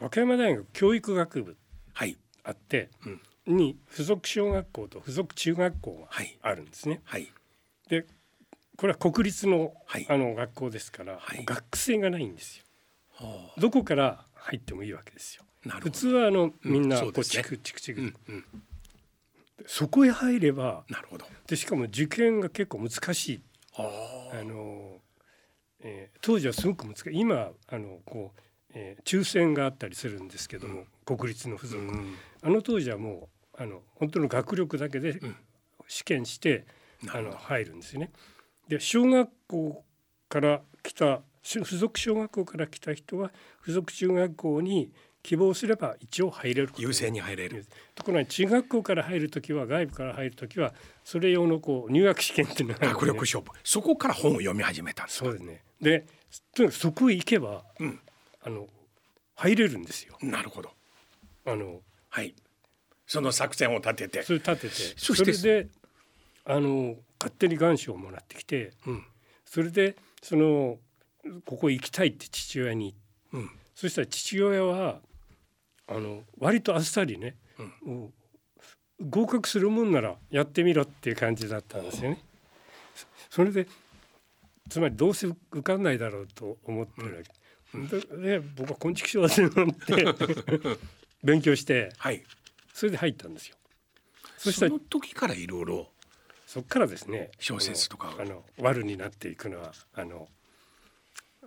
[0.00, 1.56] 和歌山大学教育学部
[1.92, 2.16] はい。
[2.44, 3.56] あって、うん。
[3.56, 6.38] に附属小学校と附属中学校がはい。
[6.42, 7.00] あるんですね。
[7.04, 7.30] はい。
[7.88, 8.06] で
[8.76, 10.06] これは国立の,、はい。
[10.08, 11.44] あの学校ですから、はい。
[11.44, 12.64] 学生がないんですよ。
[13.14, 15.44] はどこから入ってもいいわけですよ。
[15.80, 18.12] 普通はあのみんなこそうチクチクチク、
[19.66, 21.26] そこへ入ればなるほど。
[21.46, 23.40] でしかも受験が結構難しい。
[23.74, 24.96] はあの、
[25.80, 27.18] えー当時はすごく難しい。
[27.20, 28.40] 今あのこう、
[28.74, 35.36] えー抽選があったりするんですけども、国立の付あ属、うんあの当時はもうあの本当の学力だけでん。
[35.86, 36.64] 試験して、
[37.08, 38.10] あの入るんですよね。
[38.68, 39.84] で小学校
[40.28, 44.90] から来たし付属小学校から来た人は付属中学校に
[45.22, 47.66] 希望すれば一応入れる優勢に入れる。
[47.94, 52.94] ところが中学校から入る時は外部から入る時はそれ用のこう入学試験っていうのがあるんで。
[52.94, 53.50] 学力勝負。
[53.62, 55.26] そこから本を読み始めたんですか？
[55.26, 55.62] そうですね。
[55.80, 56.06] で、
[56.54, 58.00] とにかくそこへ行けば、うん。
[58.44, 58.66] あの
[59.36, 60.18] 入れるんですよ。
[60.22, 60.72] なるほど。
[61.46, 62.34] あのはい。
[63.06, 64.22] その作戦を立てて。
[64.22, 64.74] それ立てて。
[64.96, 65.68] それで
[66.44, 69.04] あの勝手に願書をもらってきて、うん。
[69.44, 70.78] それでその
[71.46, 72.96] ここ行きたいって父親に、
[73.32, 73.50] うん。
[73.76, 75.00] そしたら父親は
[75.94, 77.36] あの割とあっさりね、
[77.84, 82.24] もう合格するもんならやってみろっていう感じだったんですよね。
[82.94, 83.66] そそれで
[84.68, 87.32] つまりどうせ受かんないだろうと思ってるわけ。
[87.72, 90.04] でで僕は昆虫賞だと思って
[91.24, 92.22] 勉強してはい
[92.72, 93.56] それで入ったんですよ。
[94.36, 95.92] そそしたらの時からいろいろ
[96.46, 100.28] そこからですね小説とかあの悪になっていくのはあの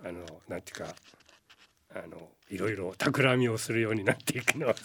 [0.02, 0.94] あのなんていうか
[1.94, 4.74] あのいろいろ企みをするようになっていくのは。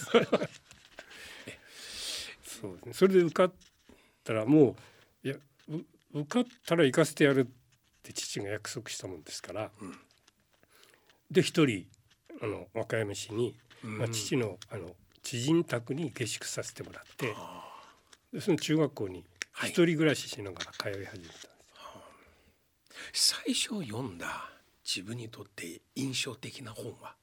[2.43, 2.93] そうですね。
[2.93, 3.53] それで受かっ
[4.23, 4.75] たらも
[5.23, 7.45] ういやう受かったら行かせてやるっ
[8.03, 9.71] て父が約束したもんですから、
[11.29, 11.87] で一人
[12.41, 17.33] あの和歌山市に、まあ、父のあの知人宅に下宿させてもらって。
[18.33, 19.69] でその中学校にはい。
[19.69, 21.47] 一人暮らししながら通い始めたんです、
[23.13, 24.49] 最初読んだ
[24.83, 27.15] 自分にとって印象的な本は？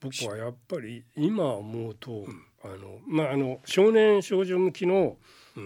[0.00, 2.24] 僕はやっぱり今思うと、
[2.64, 5.16] あのまああの少年少女向きの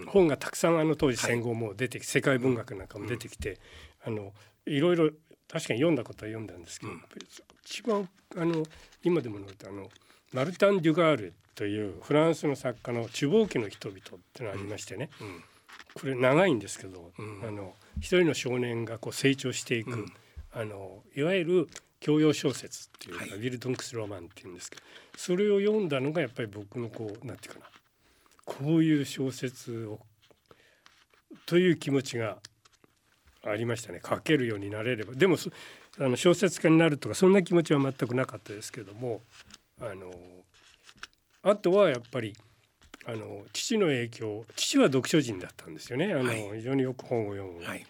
[0.07, 3.59] 本がたくさんあの当時戦後も出てき、世界文学なんかも出てきて、
[4.05, 4.33] あの
[4.65, 5.09] いろいろ
[5.47, 7.25] 確かに読んだことは読んだんですけど、やっぱり
[7.63, 8.65] 一番あの
[9.03, 9.89] 今でも残ってあの
[10.33, 15.09] マルタン・デュガールというフランスの作家の「中望期の人々」っていうのがありましてね、
[15.93, 17.11] これ長いんですけど、
[17.47, 20.05] あの一人の少年がこう成長していく、
[20.51, 21.69] あのいわゆる
[22.05, 23.29] 教養小説っていうか、はい。
[23.31, 24.83] ウィル・ドンクス・ロマンっていうんですけど
[25.17, 27.65] それを読んだのがやっぱり僕のこうなんていうかな
[28.45, 29.99] こういう小説を
[31.47, 32.37] という気持ちが
[33.43, 34.01] ありましたね。
[34.07, 35.15] 書けるようになれれば。
[35.15, 35.49] でもそ
[35.97, 39.21] あの小説家になるとかそんな気持ちは全くなかったですけども
[39.81, 40.13] あの
[41.41, 42.35] あとはやっぱり
[43.07, 46.13] あの父の影響父は読書人だったんですよね。
[46.13, 46.57] あの、はい。
[46.57, 47.83] 非常によく本を読む、はい。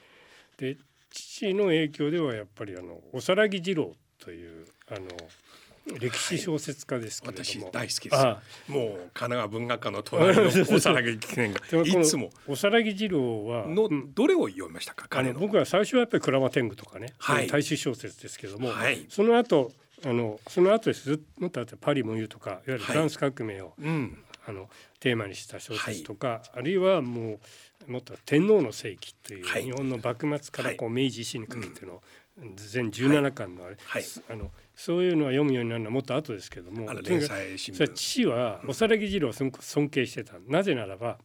[0.58, 0.78] で
[1.10, 3.93] 父の影響ではやっぱりあのおさらぎ二郎
[4.25, 12.31] というあの歴史小説家ですけれども、私大好きですあもう神奈川文学科の隣のおさらぎ記念がいつも。
[12.47, 14.11] おさらぎ二郎はのうん。
[14.15, 15.05] どれを読みましたか？
[15.05, 15.35] あ彼の。
[15.35, 17.47] の僕は最初はやっぱり鞍馬天狗とかね、はい。
[17.47, 19.05] 大衆小説ですけども、はい。
[19.09, 19.71] その後
[20.03, 21.19] あのその後です。
[21.38, 24.17] もっと後パリモンユとかいわゆるフランス革命を、うん。
[24.47, 27.39] あのテーマにした小説とか、あるいはも
[27.88, 29.63] うもっと天皇の世紀という、はい。
[29.63, 32.01] 日本の幕末からこう明治維新にかけての
[32.37, 34.03] 全17巻のあれ、はい。
[34.29, 40.33] あのそういうのは読むようになるのはもっと後ですけども連載新聞父はおさらぎ二郎をすごく尊敬してた。
[40.47, 41.17] なぜならば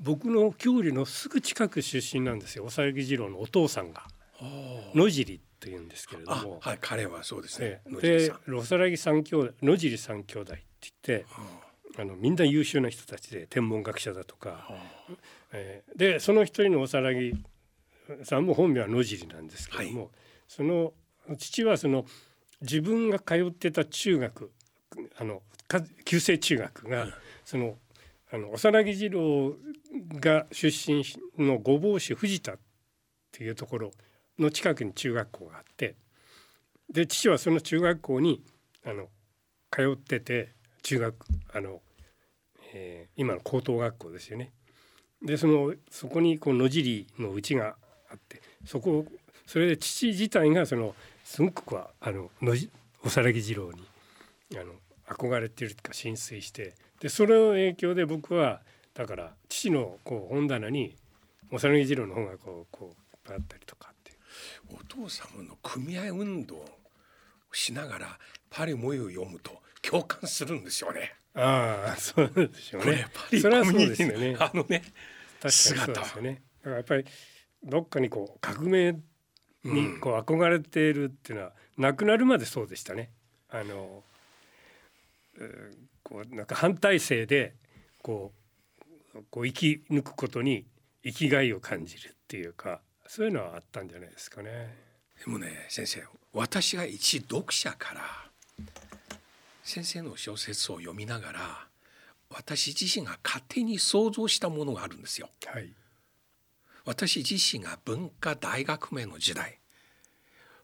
[0.00, 2.64] 僕の郷里のすぐ近く出身なんですよ。
[2.64, 4.04] おさらぎ二郎のお父さんが。
[4.94, 7.66] 野尻というんですけれどあも、はい彼はそうですね。
[7.66, 7.90] ええ。
[7.90, 8.54] で野尻さん。
[8.56, 10.62] おさらぎ三兄弟野尻三兄弟って
[11.06, 11.26] 言って
[11.98, 14.68] あのみんな優秀な人たちで天文学者だとか、
[15.52, 17.32] えーでその一人のおさらぎ
[18.24, 20.10] さんも本名は野尻なんですけども、
[20.48, 20.92] その
[21.38, 22.04] 父はその
[22.60, 24.52] 自分が通ってた中学
[25.18, 27.08] あのか旧制中学が、
[27.44, 27.76] その
[28.32, 29.56] あの幼木二郎
[30.20, 31.04] が出身
[31.38, 32.58] の御坊市藤田っ
[33.32, 33.90] ていうところ
[34.38, 35.94] の近くに中学校があって
[36.90, 38.42] で父はその中学校に
[38.84, 39.08] あの
[39.70, 41.80] 通ってて中学あの、
[42.72, 44.52] えー今の高等学校ですよね。
[45.22, 47.76] でそのそこにこう野尻の家が
[48.10, 49.04] あってそこ
[49.46, 52.70] それで父自体がそのすごくこうあの野じ
[53.04, 53.86] おさらぎ二郎に
[54.54, 54.72] あの
[55.08, 58.60] 憧れてるとか浸水してでそれの影響で僕は
[58.94, 60.96] だから父のこう本棚に
[61.52, 64.12] おさらぎ二郎の本がこうこういっぱいあったりとかって
[64.72, 66.66] お父様の組合運動を
[67.52, 68.18] しながら
[68.50, 71.14] パリモユを読むと共感するんですよね。
[71.34, 73.06] ああそうでしょうこれね
[73.40, 74.32] それはそうですよね。
[74.32, 74.82] のあのね
[75.40, 76.42] 確かにそうですよね。
[76.62, 77.04] だからやっぱり
[77.66, 78.92] どっかにこう革命
[79.64, 83.10] にこう憧れているっていうのは、亡くなるまでそうでしたね。
[83.50, 84.02] あの
[86.02, 87.54] こうなんか反体制で
[88.02, 88.32] こ
[89.14, 90.64] うこう生き抜くことに
[91.04, 94.74] 生きがいを感じるっていうかそういうのはあったんじゃないですかね。
[95.24, 98.02] でもね先生私が一読者から
[99.62, 101.66] 先生の小説を読みながら
[102.30, 105.28] 私自身が勝手に想像したものがあるんですよ。
[105.46, 105.72] はい、
[106.86, 109.58] 私自身が文化大学名の時代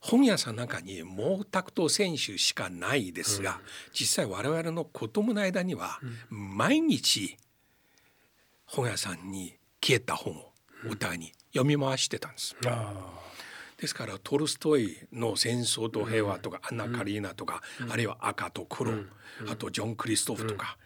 [0.01, 3.57] 本屋さんの中に毛沢東選手しかないですが、うん、
[3.93, 7.37] 実際我々の子供の間には毎日
[8.65, 10.53] 本屋さんに消えた本を
[10.91, 12.57] お互いに読み回してたんです。
[13.79, 18.93] ですからトルストイの「戦争と平和」とか「アンナ・カリーナ」とか、あるいは「赤と黒」
[19.51, 20.79] あとジョン・クリストフとか、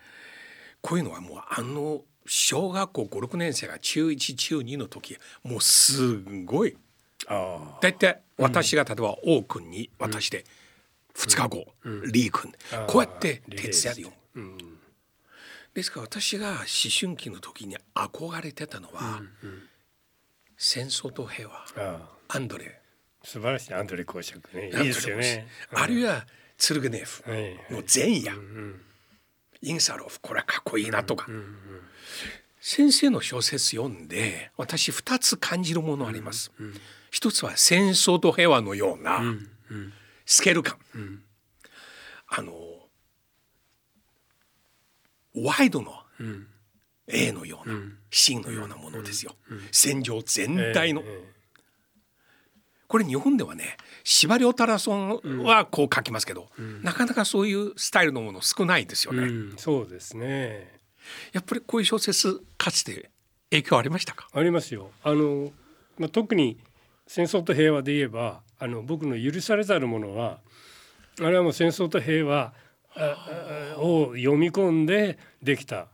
[0.80, 6.76] こういうのはもうあの小学校56年生が中1中2の時もうすごい。
[7.80, 10.44] 大体私が例えば王君に渡して
[11.14, 11.66] 2日後、
[12.12, 12.52] リー君
[12.86, 14.58] こうやって徹夜で読む。
[15.74, 16.56] ですから私が思
[17.00, 19.22] 春期の時に憧れてたのは
[20.56, 21.66] 「戦争と平和」
[22.28, 22.80] アンドレ
[23.22, 23.74] 素晴らしい。
[23.74, 24.68] アンドレ公爵ね。
[24.68, 25.48] いいですよね。
[25.72, 26.26] あるいは
[26.58, 27.22] ツルグネフ
[27.70, 28.32] の前夜、
[29.62, 31.26] インサロフこれはかっこいいなとか、
[32.60, 36.52] 先生の小説読んで私2つ感じるものあります。
[37.10, 39.22] 一つは戦争と平和のような
[40.24, 40.76] スケール感、
[42.28, 42.52] あの
[45.34, 45.92] ワイドの
[47.06, 47.78] A のような、
[48.10, 49.36] シーンのようなものですよ、
[49.70, 51.02] 戦場全体の。
[52.88, 56.50] これ日本ではね司馬遼太郎さんはこう書きますけど、
[56.82, 58.22] なかなかそういうスタイルの。
[58.22, 59.52] もの少ないですよね。
[59.56, 60.75] そうですね
[61.32, 63.10] やっぱりこういう小説かつて
[63.50, 64.28] 影響ありましたか？
[64.32, 64.90] ありますよ。
[65.02, 65.50] あの、
[65.98, 66.58] まあ、特に
[67.06, 70.40] 戦争と平和で言えばあの僕の許されざるものは
[71.20, 72.52] あれはもう戦争と平和
[73.78, 75.88] を読み込んでできた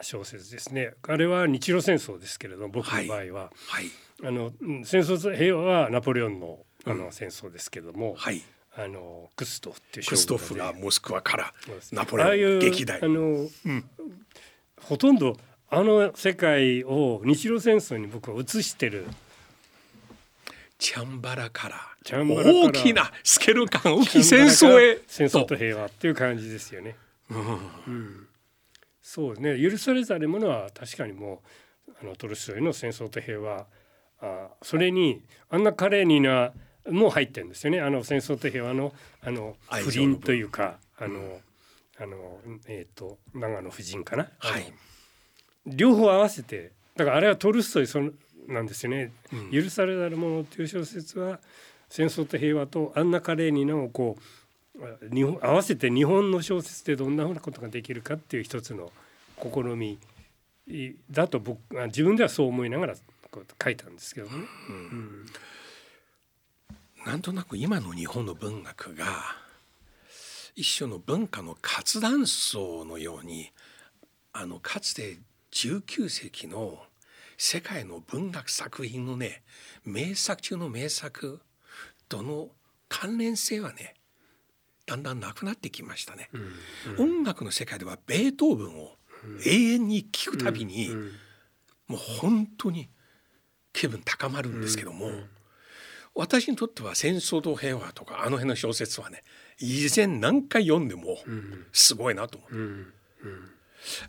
[0.00, 0.94] 小説ですね。
[1.06, 3.32] あれは日露戦争ですけれども僕の場合は、はい。
[3.32, 3.90] はい、
[4.24, 4.52] あの
[4.84, 8.42] 戦争と平和はナポレオンのあの戦争ですけども、うんはい、
[8.76, 11.54] あのクストフっていうクストフがモスクワから
[11.92, 13.84] ナポレオン撃退あの、うん、
[14.84, 15.36] ほとんど
[15.70, 19.06] あの世界を日露戦争に僕は映してる。
[20.78, 26.96] チャンバラから大きなスケル感大きい戦争へ戦争と平和っていう感じですよね。
[27.30, 27.38] うん、
[27.86, 28.26] うん、
[29.00, 29.56] そうね。
[29.62, 31.40] 許されざるものは確かにも
[31.86, 33.66] うあのトルストイの戦争と平和。
[34.22, 36.52] あそれにあんなカレーニな
[36.88, 37.80] もう入ってるんですよね。
[37.80, 41.40] あの戦争と平和のあの不倫というかあの、うん、
[42.02, 44.72] あのえっ、ー、と長野夫人かな、はい、
[45.66, 48.10] 両方合わせてだからあれはトルストイその
[48.48, 51.38] なんですよね、うん、許されざるものっていう小説は
[51.88, 58.90] 戦争と平和とあんな華麗にのこう日本合わせて日本の小説でどんなふうなことができるかっていう一つの
[59.40, 59.98] 試み
[61.10, 62.94] だと僕自分ではそう思いながら
[63.62, 64.32] 書いたんですけどね。
[64.68, 65.26] うん、
[67.06, 69.06] なんとなく今の日本の文学が
[70.54, 73.50] 一種の文化の活断層のように
[74.32, 75.18] あのかつて
[75.52, 76.78] 19世紀の
[77.36, 79.42] 世界の文学作品のね
[79.84, 81.40] 名作中の名作
[82.08, 82.48] との
[82.88, 83.94] 関連性はね
[84.86, 86.28] だんだんなくなってきましたね。
[86.32, 88.96] うんうん、音楽の世界ではベートーブンを
[89.46, 91.12] 永遠に聴くたびに、うん、
[91.88, 92.90] もう本当に
[93.72, 95.06] 気分高まるんですけども、
[96.14, 99.22] 私にとっては「戦争と平和」とかあの辺の小説はね
[99.58, 101.18] 以前何回読んでも
[101.72, 102.86] すごいなと思う。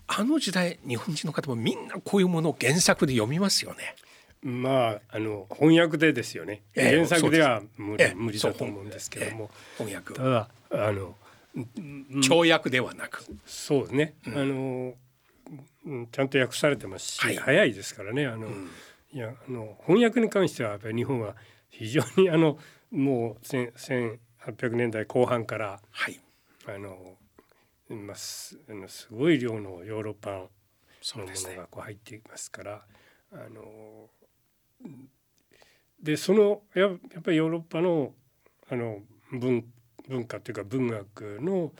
[0.07, 3.95] あの時代日本人の方もみんなこういうものを原作で読みますよね。
[4.41, 6.61] まああの翻訳でですよね。
[6.75, 10.13] えー、原作では無理,、えー、無理だと思うんですけども、えー、翻訳。
[10.13, 11.15] ただあの
[11.55, 13.23] 跳躍ではなく。
[13.45, 18.27] そうですね、うん、あのちゃんと訳されてますし、はい、早いですからね。
[18.27, 18.69] あの、うん、
[19.11, 21.35] いやあの翻訳に関してはやっぱり日本は
[21.73, 22.57] 非常にあの
[22.91, 24.19] もう1800
[24.75, 26.19] 年代後半から、はい、
[26.67, 27.17] あの
[27.89, 28.57] まあ、す
[28.87, 30.49] すごい量のヨーロッパのも
[31.25, 32.79] のがこう入っていますから、ね、
[33.33, 34.09] あの
[36.01, 38.13] でそのややっぱりヨーロッパの
[38.69, 38.99] あの
[39.31, 39.65] 文
[40.07, 41.71] 文化というか文学の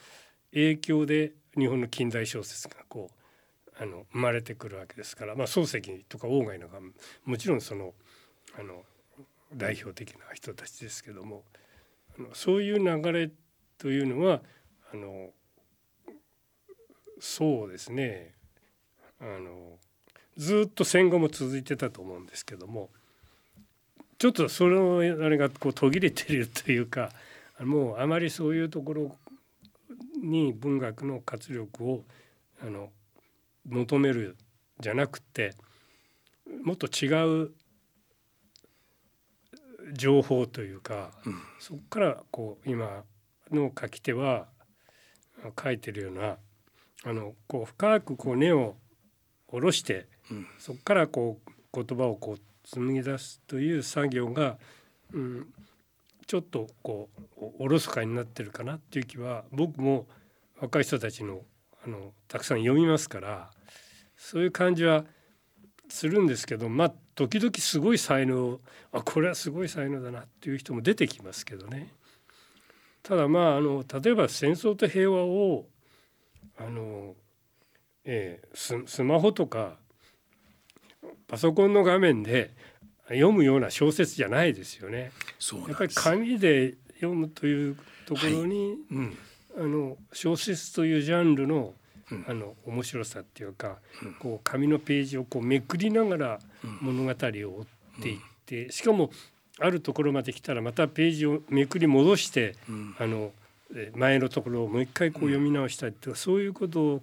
[0.51, 6.79] 影響で日本の近代小説がこうあの生まれてくるわけですから、まあ、漱石とか鴎外のが
[7.25, 7.93] もちろんその
[8.57, 8.83] あの
[9.55, 11.43] 代表的な人たちですけども
[12.17, 13.31] あのそういう流れ
[13.77, 14.41] というのは
[14.93, 15.29] あの
[17.19, 18.33] そうですね。
[19.19, 19.77] あの
[20.35, 22.89] ずっと戦後も続いてたと思うんですけども
[24.17, 27.11] ちょっとそのあれがこう途切れてるというか
[27.59, 29.15] もうあまりそういうところ
[30.21, 32.03] に文学の活力を
[32.61, 32.89] あの
[33.67, 34.35] 求める
[34.79, 35.53] じゃなくて
[36.63, 37.51] もっと違う
[39.91, 43.03] 情報というか、うん、そこからこう今
[43.51, 44.47] の書き手は
[45.61, 46.37] 書いてるような
[47.05, 48.75] あのこう深くこう根を
[49.47, 54.57] 下ろして、うん、そこからこう言葉をこう紡ぎ出すという作業が、
[55.13, 55.47] うん、
[56.27, 60.07] ちょっとこうおろそかになってるかなっていう気は僕も
[60.61, 61.41] 若い人たちの
[61.85, 63.51] あのたくさん読みますから
[64.15, 65.03] そういう感じは
[65.93, 68.59] するんですけどまあ時々すごい才能
[68.91, 71.93] あこれはすごい才能だなっていう人も出てきますけどね。
[73.03, 75.67] ただまああの例えば戦争と平和を
[76.57, 77.13] あの、
[78.05, 79.75] えー、ススマホとか
[81.27, 82.55] パソコンの画面で
[83.09, 85.11] 読むような小説じゃないですよね。
[85.67, 87.77] やっぱり紙で読むという
[88.07, 89.17] ところに、はいうん、
[89.59, 91.75] あの小説というジャンルの
[92.27, 93.77] あの面白さっていうか、
[94.19, 96.39] こう紙のページをこうめくりながら
[96.81, 97.61] 物語を追
[97.99, 99.09] っていって、しかも
[99.59, 102.55] あるところまで来たらまたページをめくり戻して、
[102.99, 103.31] あの
[103.95, 107.01] 前のところをもう一回こう読み直したりとか、そういうことを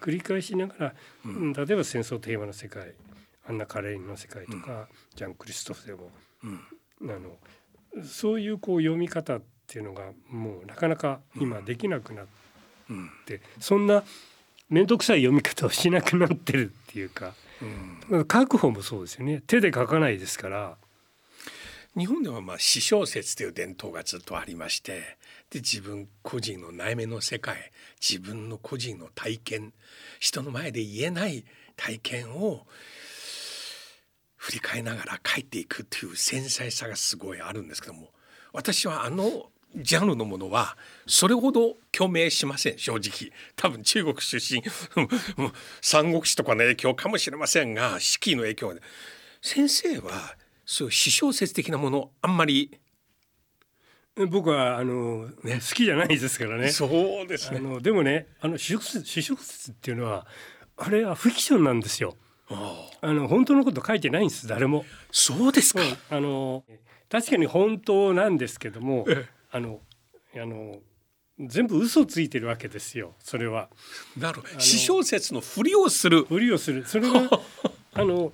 [0.00, 0.94] 繰り返しながら、
[1.24, 2.94] 例えば「戦争と平和の世界」
[3.48, 6.10] 「アンナ・カレーニの世界」とか、ジャン・クリストフでも、
[7.02, 7.38] あの
[8.04, 12.26] そういうこう読み方っていうのがもうなかなか今できなくなっ
[13.26, 14.04] て、そんな
[14.68, 17.34] 面倒くさい読み方をしなくなってるっていうか、
[18.10, 19.42] うん、書く方もそうですよね。
[19.46, 20.76] 手で書かないですから。
[21.96, 25.18] 日本ではまあ詩小説という伝統がずっとありまして
[25.50, 29.72] で自分個人の内面の世界自分の個人の体験
[30.18, 31.44] 人の前で言えない
[31.76, 32.66] 体験を
[34.36, 38.08] 振り返りながら書いていくという繊細さがすごいあるんですけども
[38.54, 44.62] 私はあのジャンルのものはそれほど共鳴しません正直多分中国出身
[45.80, 48.74] 三国志とかの影響かもしれませんが四季の影響
[49.40, 52.78] 先生はそういう詩小説的なものあんまり
[54.28, 56.68] 僕はあの、ね、好きじゃないですからね。
[56.68, 56.86] そ
[57.24, 57.58] うですね。
[57.58, 60.26] あのでもね、あの詩小説っていうのは
[60.76, 62.14] あれはフィクションなんですよ。
[62.50, 64.84] あの本当のこと書いてないんです誰も。
[65.10, 65.80] そうですか。
[66.10, 66.64] あの
[67.08, 69.06] 確かに本当なんですけども、
[69.52, 69.80] あの
[70.34, 70.78] あの
[71.38, 73.68] 全部嘘ついてるわけですよそれは。
[74.18, 74.60] なるほど。
[74.60, 76.24] 詩小説のふりをする。
[76.24, 76.84] ふりをする。
[76.86, 77.28] それが
[77.94, 78.32] あの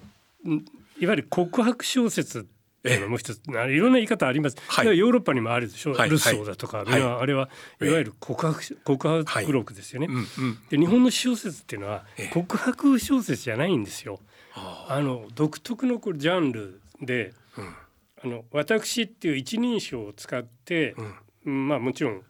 [0.98, 2.42] いわゆる告白小説っ
[2.82, 7.48] ていうのもう一ついろんな言い方あります、はい、ヨーロッパにもあるでしょ、はい、ルソーだとか、はい、あれは
[7.80, 14.20] いわゆる告白告白録ですよね、うんうん、で日本の小説っていうのは告白小説じゃないんですよ。
[14.54, 17.74] あの独特のこれジャンルで、うん
[18.22, 20.94] あの私っていう一人称を使って、
[21.44, 22.22] うん、まあもちろん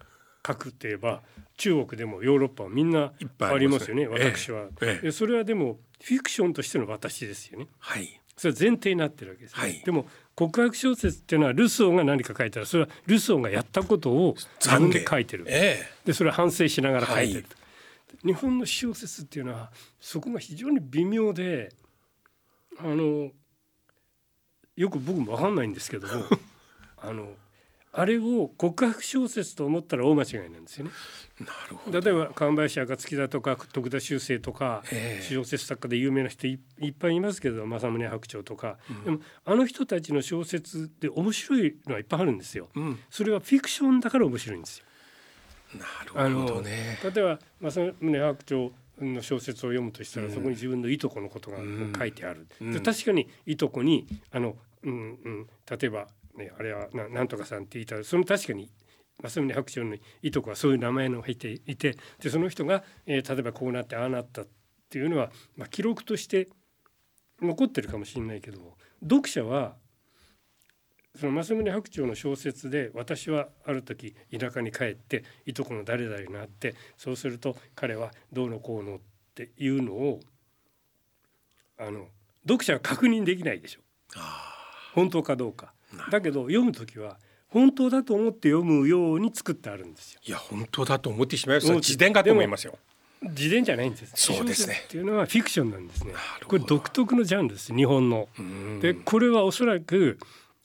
[0.46, 1.22] 書くって言えば
[1.56, 3.90] 中国でもヨーロッパはみんなあります。
[3.90, 7.66] よね、ね、私は、ええ、それはでもフィクションとしての私ですよね。
[7.78, 17.40] はい、それは前提になってるわけです、ね、はい、でも告白小説っていうのはルソーが何か書いたらそれはルソーがやったことを自分で書いてる、ええ、でそれは反省しながら書いてる、は
[18.24, 21.72] い、日本の小説っていうのはそこが非常に微妙で
[22.78, 23.32] あの
[24.78, 26.24] よく僕も分かんないんですけども
[26.98, 27.34] あの
[27.92, 30.92] あれを告白小説と思ったら大間違いなんですよね。
[31.40, 42.68] なるほど例えば神林暁だとか徳田修正とか、えー、小説作家で有名な人いっぱいいますけど政宗白鳥とか、うん、でもあの人たちの小説で面白いのはいっぱいあるんですよ。
[42.74, 44.84] うん、それはフィクションだから面白いんですよ。
[45.78, 46.98] なるほどね。
[47.02, 51.58] 例えば政宗白鳥の小説を読むとしたら、うん、そこに自分のいとこのことが
[51.98, 52.46] 書いてある。
[52.84, 54.56] 確かにいとこにあの
[54.88, 58.70] うんうん、例えば、ね、あれはななんとかさんって言ったらその確かに
[59.22, 64.46] 正宗白鳥のいとこはそういう名前の入っていてでその人が、えー、例えばこうなってああなったっ
[64.88, 66.48] ていうのは、まあ、記録として
[67.42, 69.74] 残ってるかもしれないけど読者は
[71.16, 78.98] その正宗白鳥の小説で私はある時田舎に帰っていとこの誰々になってそうすると彼はどうのこうのっ
[79.34, 80.20] ていうのを
[81.76, 82.06] あの
[82.46, 83.80] 読者は確認できないでしょ。
[84.16, 84.57] あ
[84.98, 85.72] 本当かどうか。
[86.10, 90.20] だけど読む時は本当だと思って読むように作ってあるんですよ。
[90.24, 92.76] いや本当だと思ってしまいます自伝かと思いますよ。
[93.22, 94.12] 自伝じゃないんです。
[94.16, 94.82] そうですね。
[94.86, 96.14] っていうのはフィクションなんですね。
[96.46, 98.28] これ独特のジャンルです日本の。
[98.80, 100.18] でこれはおそらく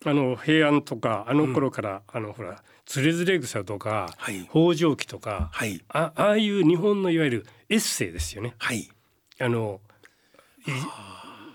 [0.04, 8.56] あの平安とかあの頃から、うん、あのほらつれづれ草とか、はい、北条記とか、はい、あああいう日本のいわゆるエッセイですよね。
[8.58, 8.90] はい、
[9.40, 9.80] あの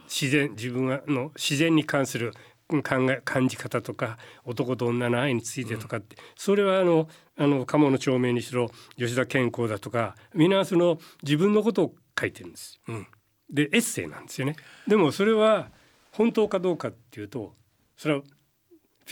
[0.09, 2.33] 自然自分の自然に関する
[2.69, 12.79] 考え感じ方とか男と女の愛についてとかって、それはあのあの鴨の長命にしろ吉田健康だとか皆その自分のことを書いてるんです。
[12.89, 13.07] うん
[13.51, 14.57] でエッセイなんですよね。
[14.87, 15.71] でもそれは
[16.13, 17.55] 本当かどうかっていうと
[17.97, 18.27] それはフ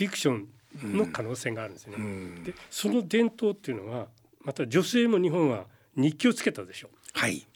[0.03, 0.47] ィクション
[0.95, 1.97] の可能性があるんですよね。
[1.97, 4.07] うんでその伝統っていうのは
[4.41, 6.89] また女性も日本は日記をつけたでしょ。
[7.13, 7.47] はい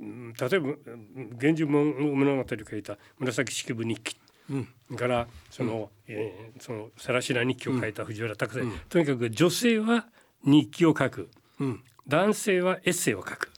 [0.00, 4.16] うん例えばうん源氏物語を書いた紫式部日記
[4.50, 4.96] うん。
[4.96, 10.06] からその、えーそのさらしな日記を書いた藤原拓哉、とにかく女性は
[10.44, 11.30] 日記を書く。
[11.60, 11.84] うん。
[12.06, 13.50] 男性はエッセイを書く。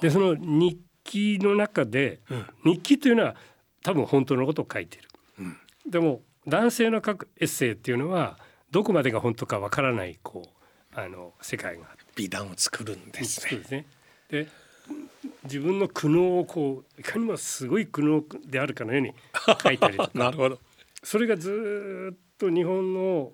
[0.00, 2.20] でその日記の中で、
[2.64, 3.34] 日記というのは
[3.82, 5.08] 多分本当のことを書いている。
[5.90, 8.38] でも男性の書くエッセイっていうのは
[8.70, 13.58] どこまでが本当かわからないこうあの世界が美談を作るんですね。
[13.58, 13.86] ですね。
[14.88, 14.94] で
[15.44, 19.12] 自分の苦悩をこういかにもすごい苦悩であるかのように
[19.62, 20.10] 書いたりとか。
[20.14, 20.58] なるほど。
[21.02, 23.32] それがずーっと日本の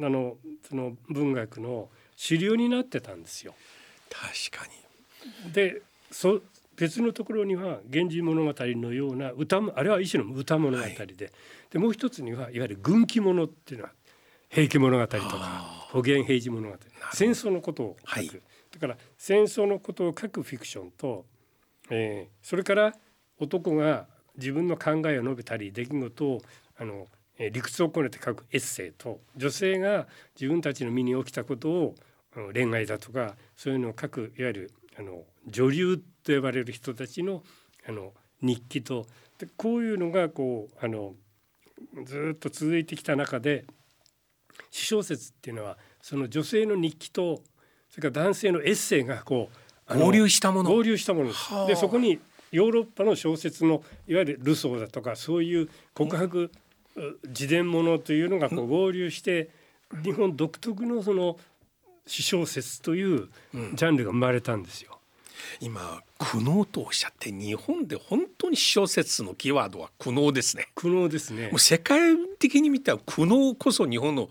[0.00, 0.36] あの
[0.68, 3.54] その文学の主流になってたんですよ。
[4.10, 4.66] 確か
[5.46, 5.52] に。
[5.52, 6.40] でそ
[6.76, 11.32] 別のところには「源氏物語」のような歌もあれは一種の歌物語で,、
[11.70, 13.92] でもう一つにはいわゆる軍記物っていうのは
[14.50, 16.76] 「平家物語」とか「保元平治物語」
[17.12, 18.30] 戦争のことを書く、はい
[18.72, 21.24] だから戦争のことを書くフィクションと、
[21.90, 22.94] えーそれから
[23.38, 24.06] 男が
[24.36, 26.40] 自分の考えを述べたり出来事を
[26.78, 27.06] あの、
[27.38, 31.94] えー理屈をこねて書くエッセイと女性が自分たちの身に起きたことを
[32.52, 37.42] 恋愛だとかそういうのを書くいわゆるあの女流と呼ばれる人たちの
[37.86, 39.06] あの日記と
[39.38, 41.14] でこういうのがこうあの
[42.04, 43.64] ずっと続いてきた中で
[44.70, 47.42] 詩小説っていうのはその女性の日記と
[47.92, 49.50] それから男性のエッセイがこ
[49.88, 50.70] う合流したもの。
[50.70, 51.26] 合流したもの
[51.66, 52.18] ででそこに
[52.50, 56.50] ヨーロッパの小説のいわゆるルソーだとかそういう告白
[56.96, 59.50] う自伝ものというのがこう合流して
[60.02, 61.38] 日本独特のその
[62.06, 63.28] 詩小説という
[63.74, 64.91] ジャンルが生まれたんですよ。
[65.60, 70.68] 今苦悩とおっしゃって日本で本当に小説のキーワードは苦悩ですね。
[70.74, 71.48] 苦悩ですね。
[71.48, 74.28] もう世界的に見たら苦悩こそ日本の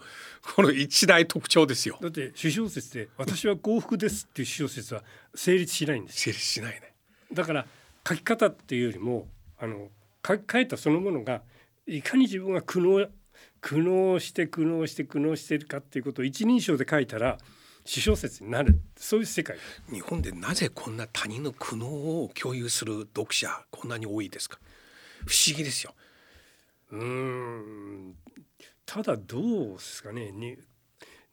[0.55, 1.97] この一大特徴ですよ。
[2.01, 5.03] だって詩小説で「私は幸福です」っていう詩小説は
[5.35, 6.29] 成立しないんです。
[6.29, 6.93] よ成立しないね。
[7.31, 7.65] だから
[8.07, 9.27] 書き方っていうよりも
[9.59, 9.89] あの
[10.25, 11.41] 書書いたそのものが
[11.87, 13.09] いかに自分が苦悩
[13.61, 17.37] 苦悩して苦悩して苦悩しているかっていうことを一人称で書いたら
[17.85, 18.79] 詩小説になる。
[18.95, 19.57] そういう世界。
[19.91, 24.59] 日本でなぜこんな他人の苦悩を共有する読者こんなに多いですか？
[25.25, 25.93] 不思議ですよ。
[26.91, 28.15] うーん。
[28.85, 30.31] ただどうですかね。
[30.31, 30.57] に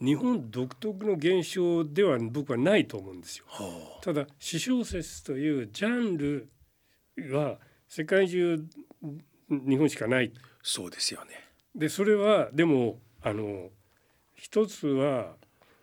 [0.00, 3.44] 日本独特の現象では僕はないと思うんですよ。
[3.48, 6.48] はただ詩小説というジャンル
[7.32, 8.64] は世界中
[9.48, 10.32] 日本しかない。
[10.36, 11.48] あそうですよね。
[11.74, 13.70] でそれはでもあの
[14.34, 15.34] 一つは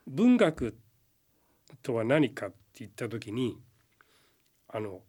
[0.07, 0.77] 文学
[1.81, 3.57] とは何かって言った時に
[4.69, 5.01] あの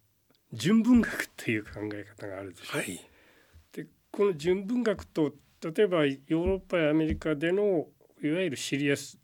[0.52, 2.78] 純文学っていう考え方があるでしょ。
[2.78, 3.00] はい。
[3.72, 5.32] でこの純文学と
[5.62, 7.86] 例えばヨーロッパやアメリカでの
[8.22, 9.18] いわゆるシリアス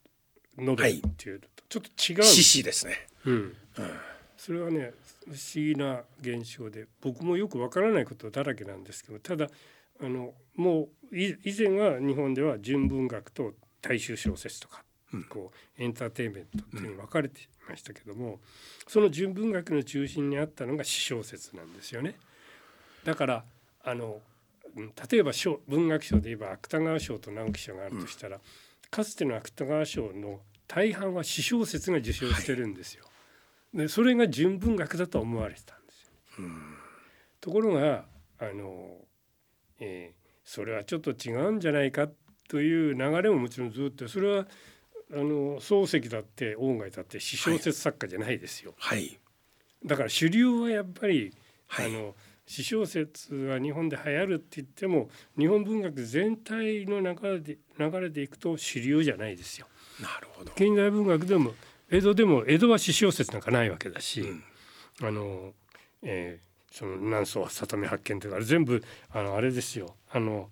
[0.58, 3.06] ノベルっていうのとちょっと違うんです獅子ですね。
[3.24, 3.56] うん、
[4.36, 4.92] それはね
[5.26, 9.48] 不思議な現象で僕もよくわからないことだらけなんですけどただ
[10.00, 14.84] あのもうい以前は日本では純文学と大衆小説とか、
[15.28, 18.40] こうエンターテインメントっていうに分かれていましたけども、
[18.86, 22.16] その純文学の中心にあったのが詩小説なんですよね。
[23.04, 23.44] だから
[23.84, 24.20] あの
[24.76, 28.40] うん例えば賞文学賞で言えば芥川賞と直木賞があるとしたら、
[28.90, 33.04] かつての芥川賞の大半は詩小説が受賞してるんですよ。
[33.74, 36.48] でそれが純文学だと思われてたんですよ。
[37.40, 38.06] ところが
[38.38, 38.96] あの、
[39.78, 42.08] えーそれはちょっと違うんじゃないか
[42.48, 44.46] という流れももちろんずっとそれは
[45.12, 48.74] あの漱石だって鴎外だって詩小説作家じゃないですよ。
[48.78, 49.18] はい。
[49.84, 51.32] だから主流はやっぱり、
[51.66, 51.86] はい。
[51.86, 52.14] あの
[52.46, 55.08] 詩小説は日本で流行るって言っても
[55.38, 59.66] 日本文学全体の流れで流れでいくと主流じゃないですよ。
[60.00, 60.52] なるほど。
[60.52, 61.52] 近代文学でも
[61.90, 64.24] 江戸でも江戸は詩小説なんかないわけだし、
[65.00, 65.52] あの、
[66.02, 69.94] えーその南宋里見八犬とか全部あのあれですよ。
[70.10, 70.48] あの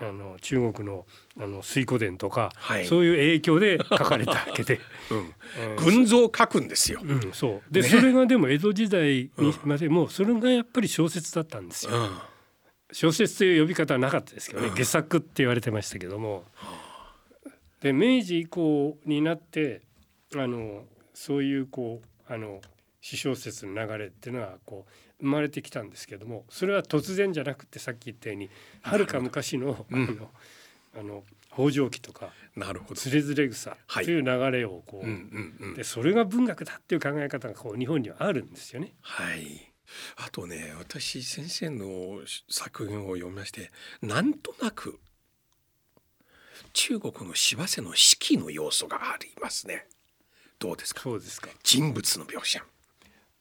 [0.00, 1.06] あの中国の
[1.38, 2.86] あの水古伝とか、はい。
[2.86, 4.80] そういう影響で書かれたわけで。
[5.10, 5.76] うん。
[5.76, 7.72] 群像を書くんですよ、うん、そう。
[7.72, 11.92] で、それがでも江戸時代にまでもそれがやっぱり小説だったんですよ。
[11.92, 12.18] うん。
[12.92, 16.44] 小説という呼び方はなかったですけどね、下作って言われてましたけども。
[17.82, 19.82] で明治以降になって
[20.36, 20.84] あの
[21.14, 22.60] そういうこうあの
[23.00, 24.92] 詩小説の流れっていうのはこう
[25.22, 28.50] 生まれてきたんですけどもそれは突然じゃなくてさっき言ったように
[28.82, 30.30] はるか昔のあの
[30.98, 32.94] あの北条記とかなるほど。
[32.96, 35.74] つれづれ草という流れをこう、うんうんうん。
[35.74, 38.92] でそれが文学だっていう考え方がこう日本にはあるんですよね。
[39.00, 39.72] はい。
[40.16, 43.70] あとね私先生の作品を読みまして
[44.00, 44.98] なんとなく
[46.72, 49.86] 中国の芝生の四季の要素がありますね。
[50.58, 51.02] どうですか？
[51.02, 51.50] そうですか。
[51.62, 52.64] 人物の描写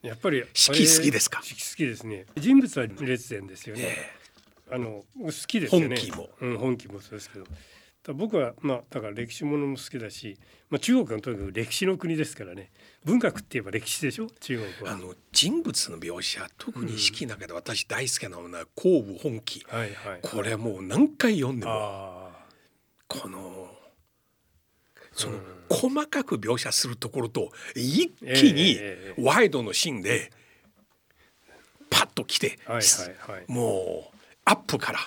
[0.02, 1.42] やっぱり四季好きですか？
[1.44, 2.26] 四季好きですね。
[2.38, 3.84] 人物は列伝ですよね。
[3.84, 4.22] え
[4.74, 5.88] あの好きですよね。
[5.90, 7.46] 本気もうん、本気もそうですけど。
[8.04, 10.38] だ僕はまあだから歴史ものも好きだし、
[10.72, 12.72] まあ中国はとにかく歴史の国ですからね。
[13.06, 14.28] 文学って言えば歴史でしょ？
[14.40, 14.94] 中国は。
[14.94, 20.20] えあの人物の描写特に四季の中で私大好きなのは後部本気はいはい。
[20.24, 22.32] これもう何回読んでもあ
[23.08, 23.70] この
[25.14, 25.38] その
[25.70, 30.32] 細かく描写するところと一気にええワイドのシーンで
[31.90, 32.58] パッと来て。
[33.48, 35.00] もうアップから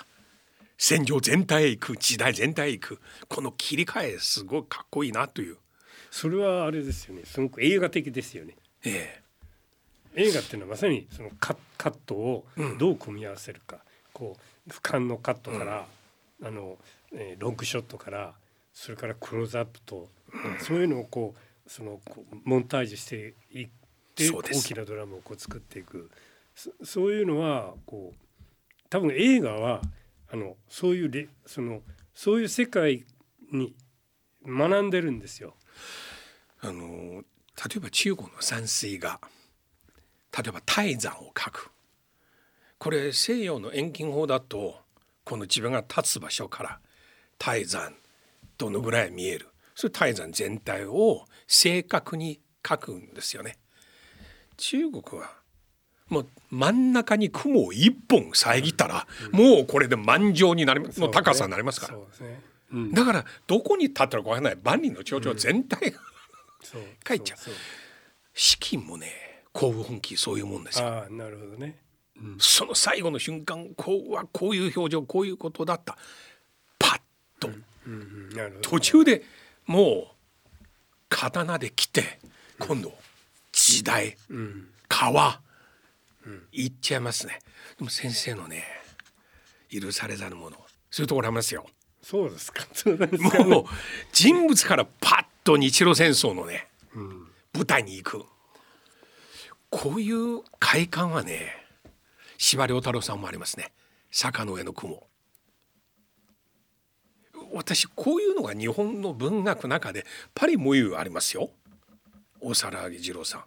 [0.77, 5.57] 戦場全体へ行く時代全体へ行くこの切り替えすごいかっこいいなという、
[6.11, 7.23] それはあれですよね。
[7.25, 8.55] すごく映画的ですよね。
[8.85, 9.21] え
[10.15, 12.45] 映画っていうのはまさにそのカカットを
[12.79, 13.79] どう組み合わせるか、
[14.13, 14.37] こ
[14.67, 15.85] う俯瞰のカットから、
[16.43, 16.77] あの、
[17.13, 18.33] えーロングショットから
[18.75, 20.09] それからクローズアップと、
[20.59, 23.69] そういうのをこうそのこうモンタージュしていっ
[24.13, 26.11] て大きなドラマをこう作っていく。
[26.53, 28.17] そそういうのはこう
[28.89, 29.81] 多分映画は
[30.31, 31.81] あのそういうれその
[32.13, 33.05] そういう世界
[33.51, 33.73] に
[34.45, 35.55] 学んでるんですよ。
[36.63, 37.23] えあの
[37.55, 39.21] 例えば中国の山水画。
[40.37, 41.71] 例えば泰山を描く。
[42.77, 44.75] これ西洋の遠近法だと
[45.23, 46.79] この自分が立つ場所から
[47.39, 47.95] 泰山
[48.57, 49.47] どのぐらい見える。
[49.75, 53.57] それ泰山全体を正確に描くんですよね。
[54.57, 55.31] 中国は
[56.07, 61.97] もう真ん中に雲を一本遮ったら、もうこれで満場になりの高さになりますから、
[62.93, 64.59] だからどこに立ったらかわからない。
[64.63, 65.99] 万里の長城全体が、
[66.63, 66.81] そう。
[67.07, 67.37] 書いちゃう。
[68.33, 70.87] 資金もね甲府本気そういうもんですよ。
[70.87, 71.79] ああなるほどね。
[72.37, 75.97] その最後の瞬間こうはこういう表情こういうことだった。
[76.77, 77.01] パッ
[77.39, 77.49] と
[78.61, 79.23] 途中で
[79.65, 80.65] もう
[81.09, 82.19] 刀で切って
[82.59, 82.93] 今度
[83.51, 85.39] 時代うん、川
[86.51, 87.39] いっちゃいますね。
[87.77, 88.63] でも先生のね
[89.69, 90.57] 許されざるもの。
[90.89, 91.65] そういうところありますよ。
[92.01, 92.65] そうですか。
[93.45, 93.65] もう
[94.11, 98.25] 人物からパッと日露戦争のねうん、舞台に行く。
[99.69, 101.51] こういう快感はね
[102.37, 103.71] 司馬遼太郎さんもありますね。
[104.11, 105.05] 坂の上の雲
[107.55, 111.49] 私こういうのが日本の文学の中でパリモユありますよ。
[112.41, 113.43] 大沢木二郎さん。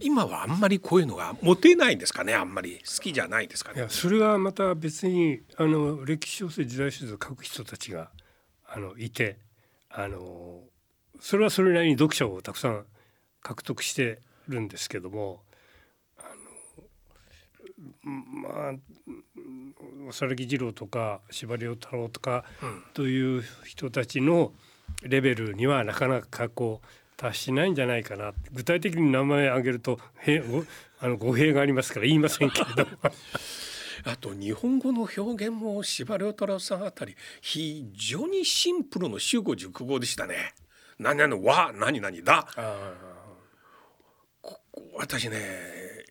[0.00, 3.78] 今はあんまりこういうのがモテないんですかねあんまり好きじゃないですかね。
[3.78, 8.10] いやそれはまた別にあの歴史小説時代小説を書く人たちが
[8.66, 9.38] あのいて
[9.90, 10.60] あの
[11.20, 12.84] それはそれなりに読者をたくさん
[13.42, 15.42] 獲得してるんですけども
[16.18, 16.22] あ
[18.04, 18.72] のまあ
[20.06, 22.44] 幼木二郎とか司馬遼太郎とか
[22.94, 24.52] という人たちの
[25.02, 30.64] レベルにはなかなかこう達しないんじゃないかな具体的に名前挙げるとへご
[31.00, 32.90] あの語弊がありますから言いませんけれども
[34.04, 40.54] あと日本語の表現も司馬遼太郎さんあたり非常にシンプルの集語熟語でしたね。
[40.98, 42.48] 何々は何々だ。
[42.56, 42.94] あ
[44.40, 45.38] ここ私ね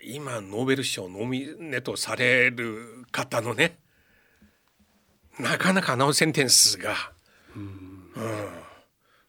[0.03, 3.77] 今ノーベル賞ノミネートされる方のね
[5.39, 6.95] なかなかあのセンテンスが、
[7.55, 7.91] うん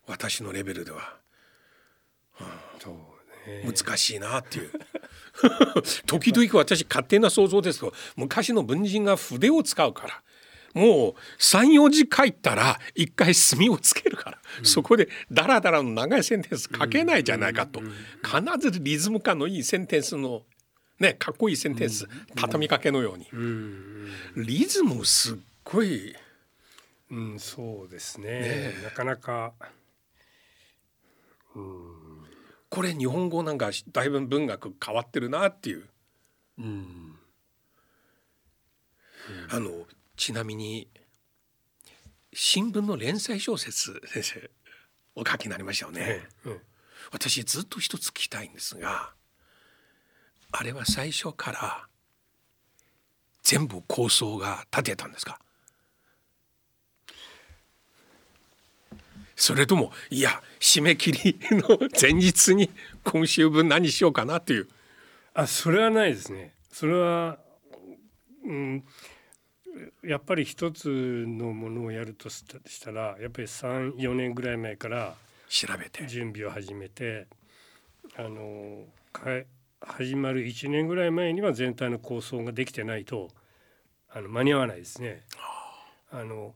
[0.07, 1.16] 私のレベルでは
[2.41, 4.70] うね難しいなっていう。
[6.07, 10.22] 時々私勝手な想像ですけど昔の文人が筆を使うから
[10.74, 20.43] もう34字書いたら一回墨をつけるから、そこでダラダラの長いセンテンス書けないじゃないかと、必ずリズム感のいいセンテンスの
[21.03, 24.12] ねかっこいいセンテンス、畳みかけのように、うん。
[24.36, 26.14] リズムすっごい。
[27.11, 28.40] うん、そうですね。
[28.40, 29.53] ねなかなか。
[31.55, 35.88] これ日本語なんかだいぶ文学変わってるなっていう。
[36.59, 37.16] うん。
[39.50, 39.70] あの
[40.16, 40.88] ちなみに
[42.32, 44.50] 新聞の連載小説先生
[45.14, 46.00] お書きになりましたよね。
[46.00, 46.61] ええうん。
[47.11, 49.12] 私ずっと一つ聞きたいんですが
[50.53, 51.86] あれは最初から
[53.42, 55.38] 全部構想が立てたんですか？
[59.34, 62.70] それともいや締め切りの前日に
[63.03, 64.68] 今週分何しようかなという。
[65.34, 66.53] あそれはないですね。
[66.70, 67.38] それは、
[68.44, 68.84] うん、
[70.05, 72.44] やっぱり一つのものをやるとし
[72.80, 75.14] たらやっぱり34年ぐらい前から
[75.48, 76.07] 調べて。
[76.07, 77.26] 準備を始めて
[78.16, 78.84] あの
[79.87, 83.28] 始まる1年ぐらい前には全体の構想ができてないと
[84.11, 85.22] あの間に合わないですね。
[86.11, 86.55] あの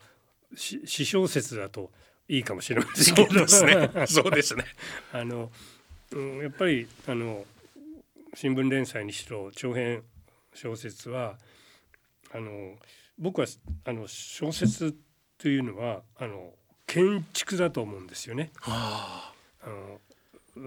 [0.54, 1.90] 詩小説だと
[2.28, 3.90] いいかもしれませんけどそうですね。
[4.06, 4.64] そうですね
[5.12, 5.50] あの、
[6.12, 7.44] うん、やっぱりあの
[8.34, 10.02] 新聞連載にしろ長編
[10.54, 11.38] 小説は
[12.32, 12.76] あの
[13.18, 13.46] 僕は
[13.84, 14.94] あの小説
[15.38, 16.52] というのはあの
[16.86, 18.50] 建築だと思うんですよね。
[18.62, 19.32] あ
[19.64, 20.00] の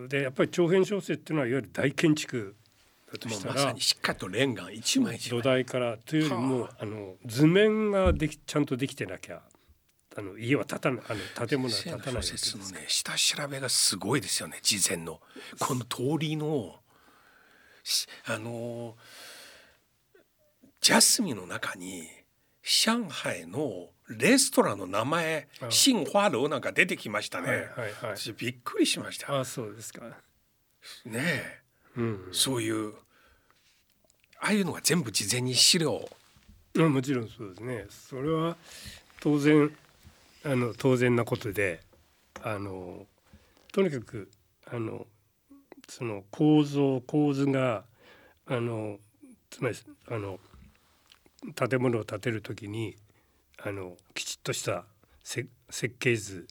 [0.08, 2.56] でやっぱり長編小説っていうのはいわゆる大建築
[3.12, 5.18] だとしたら、ま、しっかりとレンガ一枚。
[5.18, 6.86] 土台からというよりもあ。
[6.86, 9.42] の図面ができちゃんとできてなきゃ
[10.16, 15.20] あの家は建たないあの建物は建たないですのね下調べがすごいですよね事前の。
[15.60, 16.76] この通りの
[18.26, 18.96] あの
[20.82, 22.08] ジャスミンの中に
[22.62, 27.66] 上海のレストランの名前新華楼なんか出てきましたね、はいはい
[28.12, 29.40] はい、びっくりしました。
[29.40, 30.06] あそうですか。
[31.06, 31.60] ねえ、
[31.98, 32.94] うん、そういう
[34.40, 36.10] ああいうのが全部事前に資料。
[36.78, 37.86] あもちろんそうですね。
[37.90, 38.56] それは
[39.20, 39.72] 当然
[40.44, 41.82] あの当然なことで
[42.42, 43.06] あの
[43.72, 44.32] とにかく
[44.66, 45.06] あの
[45.88, 47.84] その構造構図が
[48.48, 48.98] あの
[49.50, 49.78] つまり
[50.10, 50.40] あの
[51.54, 52.96] 建物を建てる時に
[53.64, 54.86] あのきちっとした
[55.24, 55.48] 設
[56.00, 56.48] 計図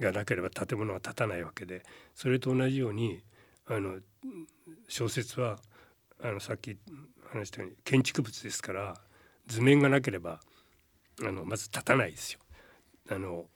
[0.00, 1.82] がなければ建物は建たないわけで
[2.14, 3.22] それと同じように
[3.66, 3.98] あの
[4.88, 5.58] 小説は
[6.22, 6.76] あのさっき
[7.30, 8.96] 話したように建築物ですから
[9.46, 10.40] 図面がなければ
[11.22, 12.40] あのまず建たないですよ。
[13.10, 13.46] あの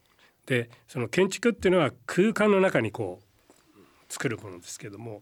[0.45, 5.21] でその建築っていうのは空間の中にこう作るものですけども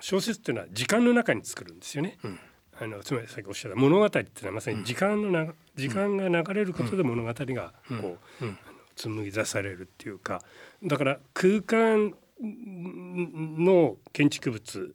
[0.00, 2.18] 小説っていうのは時間の中に作るんですよね。
[2.24, 2.38] うん、
[2.82, 8.58] あのつまりさっきおっしゃった物語っていうのはまさに時間のな、うん、時間が流れることで物語がこう、うん、
[8.96, 10.42] 紡ぎ出されるっていうか
[10.82, 14.92] だから空間の建築物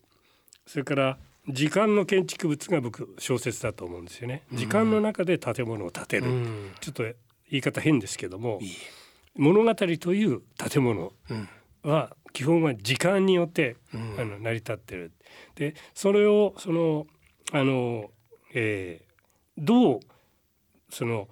[0.65, 1.17] それから
[1.47, 4.43] 時間の建築物が僕小説だと思うんですよね。
[4.51, 6.23] 時間の中で建物を建てる、
[6.81, 7.15] ちょっと言
[7.59, 8.59] い方変ですけども、
[9.37, 11.13] 物語という建物
[11.83, 15.13] は基本は時間によって、あの成り立ってる。
[15.55, 17.07] でそれをその
[17.51, 18.11] あの、
[18.53, 19.99] えー、どう
[20.89, 21.27] その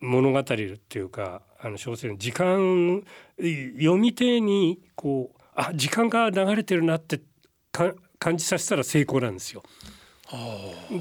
[0.00, 3.02] 物語っていうかあの小説の時間
[3.38, 7.20] 読み手にこうあ時間が流れてるなって
[7.72, 9.62] 感じさせたら成功なんですよ。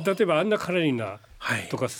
[0.05, 1.19] 例えばアンナ・カラリナ
[1.69, 1.93] とか、はい、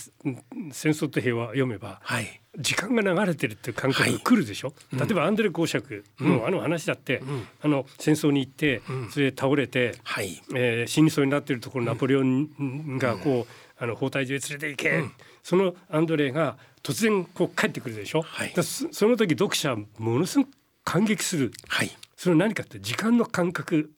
[0.72, 15.04] 戦争と平和読めば、はい、時間が流れてるっていう感覚が来るでしょ、はい、例えばアンドレ・公爵のあの話だって、うん、あの戦争に行って、うん、それで倒れて、はい、えー、死にそうになってるところナポレオンがこう、あの包帯所へ連れて行け、
[15.42, 20.50] そのアンドレが突然こう帰ってくるでしょ、はい、その時読者はものすごく
[20.84, 23.90] 感激する、はい、それは何かって時間の感覚、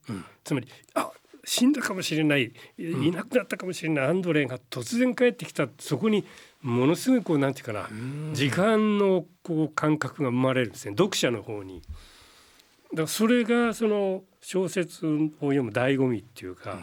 [0.45, 1.11] つまりあ
[1.49, 2.53] 死んだかもしれない。
[2.77, 4.07] いなくなったかもしれない。
[4.07, 5.69] アンドレが突然帰ってきた。
[5.79, 6.25] そこに
[6.61, 7.89] ものすごいこうなんていうかな。
[8.35, 10.97] 時間のこう感覚が生まれるんですね。
[10.99, 11.83] 読者の方に。
[12.91, 16.79] だからそれがその小説を読む醍醐味っていうか、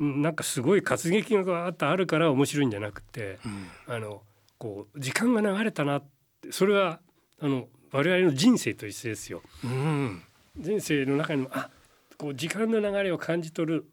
[0.00, 3.38] うん、なんかすごい活劇があったあるから面白いんじゃなくて、
[3.86, 4.22] うん、あの
[4.58, 6.04] こう時間が流れたなっ
[6.42, 6.98] てそれは
[7.40, 9.42] あの我々の人生と一緒ですよ。
[9.62, 10.22] うん、
[10.56, 11.70] 人生の中にもあ
[12.16, 13.86] こう時間の流れを感じ取る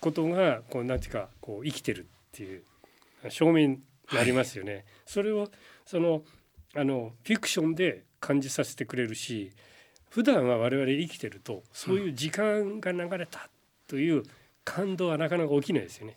[0.00, 2.62] ことがこうなんていうかこう生きてるっていう
[3.28, 3.80] 証明に
[4.12, 4.72] なりますよね。
[4.74, 5.48] はい、それを
[5.84, 6.22] その
[6.74, 9.52] あのフィクションで感じさせてくれるし
[10.08, 13.48] 普段は我々生きてるとそういう時間が流れた
[13.86, 14.22] という
[14.64, 16.16] 感動はなかなか起きないですよね。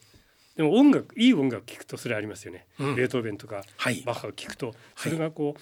[0.55, 2.67] でも音楽いい音楽聴くとそれありますよね。
[2.79, 4.75] うん、ベートーベンとか、はい、バッハを聴くと。
[4.95, 5.53] それがこう、は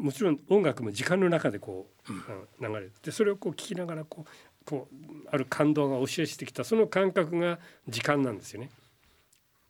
[0.00, 2.92] い、もちろん音楽も時間の中でこう、うん、流れる。
[3.02, 4.30] でそれをこう聴きながらこう
[4.66, 7.58] こうある感動が押し寄せてきたその感覚が
[7.88, 8.70] 時間なんですよね。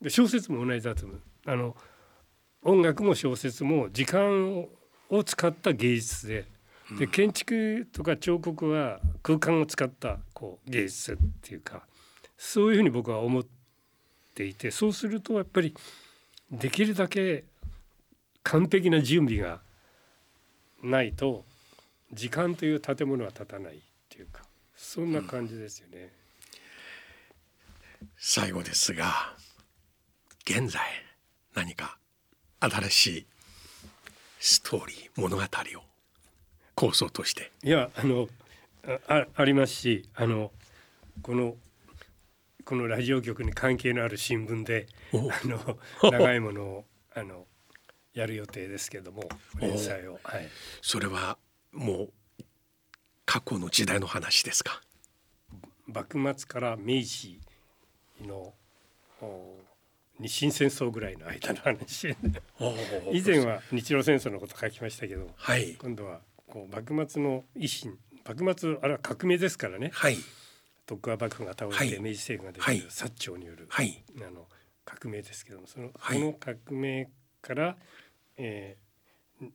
[0.01, 1.21] で小説も同じだと思う。
[1.45, 1.75] あの
[2.63, 4.67] 音楽も小説も時間
[5.09, 6.45] を使った芸術で
[6.97, 11.83] で建築とか彫刻は空間を使ったこう芸術っていうか
[12.37, 13.43] そういうふうに僕は思っ
[14.35, 15.73] ていてそうするとやっぱり
[16.51, 17.45] できるだけ
[18.43, 19.61] 完璧な準備が
[20.83, 21.45] ないと
[22.11, 23.79] 時間という建物は建たないっ
[24.09, 24.42] ていうか
[24.83, 26.11] そんな感じですよね。
[28.01, 29.33] うん、最後ですが
[30.45, 30.81] 現在
[31.55, 31.97] 何か
[32.59, 33.25] 新しい
[34.39, 35.47] ストーリー物語を
[36.75, 37.51] 構想として。
[37.63, 38.27] いやあの
[39.07, 40.51] あありますしあの
[41.21, 41.55] この
[42.65, 47.45] このラジオ局に関係のある新聞でおあの長いものをあの
[48.13, 49.23] やる予定ですけども
[49.59, 50.49] 連載を、はい、
[50.81, 51.37] それは
[51.71, 52.13] もう
[53.25, 54.81] 過去の時代の話ですか？
[55.87, 57.39] 幕末から明治
[58.21, 58.53] の
[59.21, 59.55] お
[60.19, 62.15] 日清戦争ぐらいの間の話。
[63.11, 65.73] 以前は日露戦争のこと書きましたけどはい。
[65.75, 69.91] 今度はこう幕末の維新幕末あれは革命ですからね。
[69.93, 70.17] はい。
[70.85, 71.89] 徳川幕府が倒れて、はい。
[72.01, 72.89] 明治政府ができるはい。
[72.89, 74.03] 薩長による、はい。
[74.17, 74.47] あの
[74.85, 76.19] 革命ですけどもその,、はい。
[76.19, 77.09] その革命
[77.41, 77.77] から、
[78.37, 78.82] えー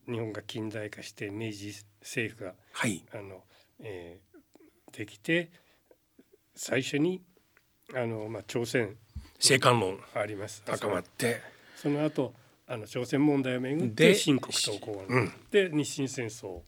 [0.07, 3.03] 日本が近代化して明治政府がはい。
[3.12, 3.43] あの、
[3.80, 4.28] えー
[4.93, 5.51] できて
[6.55, 7.22] 最初に
[7.95, 8.97] あの、まあ、朝鮮
[9.39, 10.62] 生還論あります。
[10.64, 11.41] 高まって。
[11.76, 12.34] その後
[12.66, 15.32] あの朝鮮問題をめぐっでて新国統合が、うん。
[15.51, 16.61] で日清戦争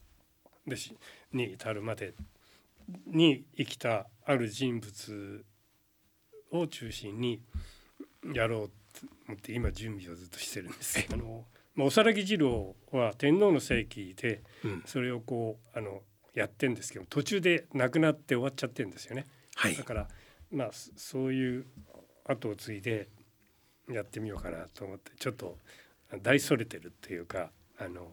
[0.66, 0.97] でし
[1.33, 2.14] に至るまで
[3.07, 5.45] に生きたある人物
[6.53, 7.43] を中心に
[8.33, 11.07] やろうと思って今準備をずっとしてるんです。
[11.12, 11.45] あの
[11.75, 14.83] まあ、おさらぎ次郎は天皇の世紀でうん。
[14.87, 16.03] それをこうあの
[16.35, 19.27] やってんですけど途中で亡くなって終わっちゃってるんですよね。
[19.55, 19.75] はい。
[19.75, 20.09] だから
[20.53, 21.66] まあそそういう
[22.25, 23.09] 後を継いで
[23.89, 25.59] やってみようかなと思ってちょっと
[26.23, 28.09] 大それてるっていうかあの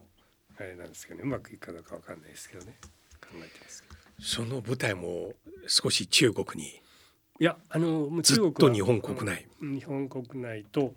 [0.58, 1.22] あれなんですけどね。
[1.24, 2.76] うまくいくかどうかわかんないですけどね。
[3.20, 3.94] 考えてますけど。
[4.20, 5.32] その舞台も
[5.66, 6.80] 少し中国に。
[7.40, 9.46] いやあのもうずっ中国はと日本国内。
[9.60, 10.94] うん日本国内と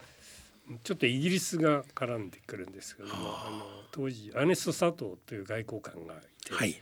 [0.84, 3.48] ちょっとイギリスが絡んでくるんですけどもはあ。
[3.48, 6.82] あの当時アネスト佐藤という外交官がいて、はい。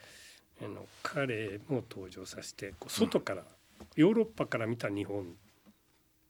[0.62, 3.44] あの彼も登場させてこう外から、
[3.96, 5.36] ヨーロッパから見た日本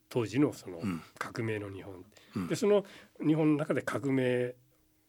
[0.10, 1.02] 当時のそのうん。
[1.18, 2.04] 革命の日本、
[2.36, 2.48] うん。
[2.48, 2.86] でその
[3.26, 4.56] 日本の中で革命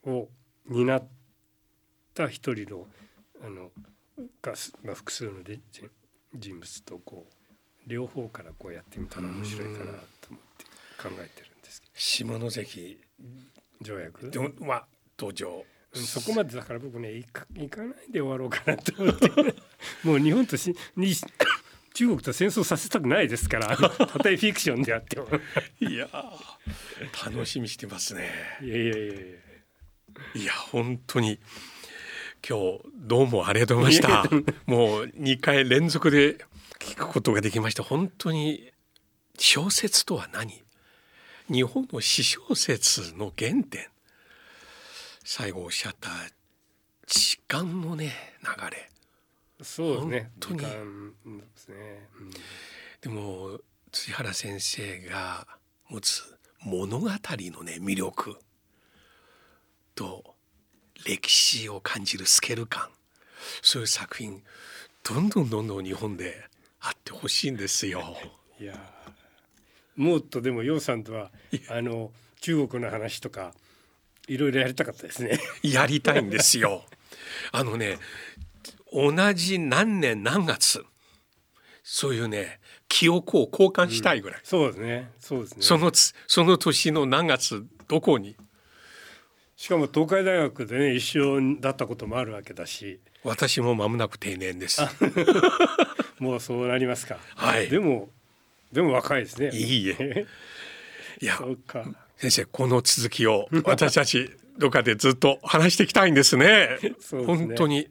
[0.05, 0.28] を
[0.66, 1.09] 担っ
[2.14, 2.86] た一人の
[3.43, 3.70] あの
[4.43, 5.61] が、まあ、複数の人
[6.34, 7.34] 人物とこう
[7.86, 10.64] 両方からこうやってみたら面白いかなと思って
[11.03, 11.47] 考えてる。
[11.49, 12.98] んですけ下関
[13.80, 14.30] ど条約？
[14.30, 14.86] でもは
[15.18, 19.28] 登場うんそこまでだから僕ね行か行かないで終わろうかなと思って。
[20.04, 21.14] もう日本としに
[21.94, 25.28] 中国と戦争させたくないですから たとえフィクションであっても。
[25.80, 28.30] いやー楽しみにしてますね。
[28.62, 29.14] いやいやいやいや。
[30.34, 31.38] いや本当に。
[32.48, 34.24] 今日どうもありがとうございました。
[34.66, 35.02] も。
[35.02, 36.38] う2回連続で
[36.78, 37.82] 聞くことができました。
[37.82, 38.72] 本当に
[39.38, 40.62] 小説とは何？
[41.51, 43.88] 日本の詩小説の原点。
[45.24, 46.09] 最後おっしゃった
[47.07, 48.88] 時間のね流れ。
[49.62, 50.30] そうですね。
[50.40, 50.61] 本当に。
[50.61, 52.30] ですね、うん。
[53.01, 53.59] でも
[53.90, 55.46] 辻原先生が
[55.88, 56.22] 持つ
[56.61, 58.38] 物語のね魅力。
[59.96, 60.36] と
[61.05, 62.90] 歴史を感じるスケール感。
[63.61, 64.42] そういう作品
[65.03, 66.48] どんどんどんどん日本で
[66.80, 68.16] あってほしいんですよ。
[68.61, 68.99] いやー
[70.01, 71.30] もっとでも楊さんとは
[71.68, 73.53] あの中国の話とか
[74.28, 75.38] いろいろやりたかったですね。
[75.62, 76.84] やりたいんですよ。
[77.53, 77.98] あのね
[78.90, 80.82] 同じ何年何月
[81.82, 85.11] そういうね記憶を交換したいぐらい、そうですね。
[85.18, 85.62] そうですね。
[85.62, 88.36] そのつその年の何月どこに？
[89.57, 94.80] しかも東海大学でね一緒だったこともあるわけだし、私も間もなく定年です。
[96.18, 97.18] もうそうなりますか。
[97.36, 98.09] はいでも
[98.72, 99.50] でも若いですね。
[99.52, 100.26] いいえ。
[101.20, 101.38] いや。
[102.16, 106.78] 先生この続きを 私たちどっかでずっと話していきたいんですね。
[107.00, 107.88] すね本当に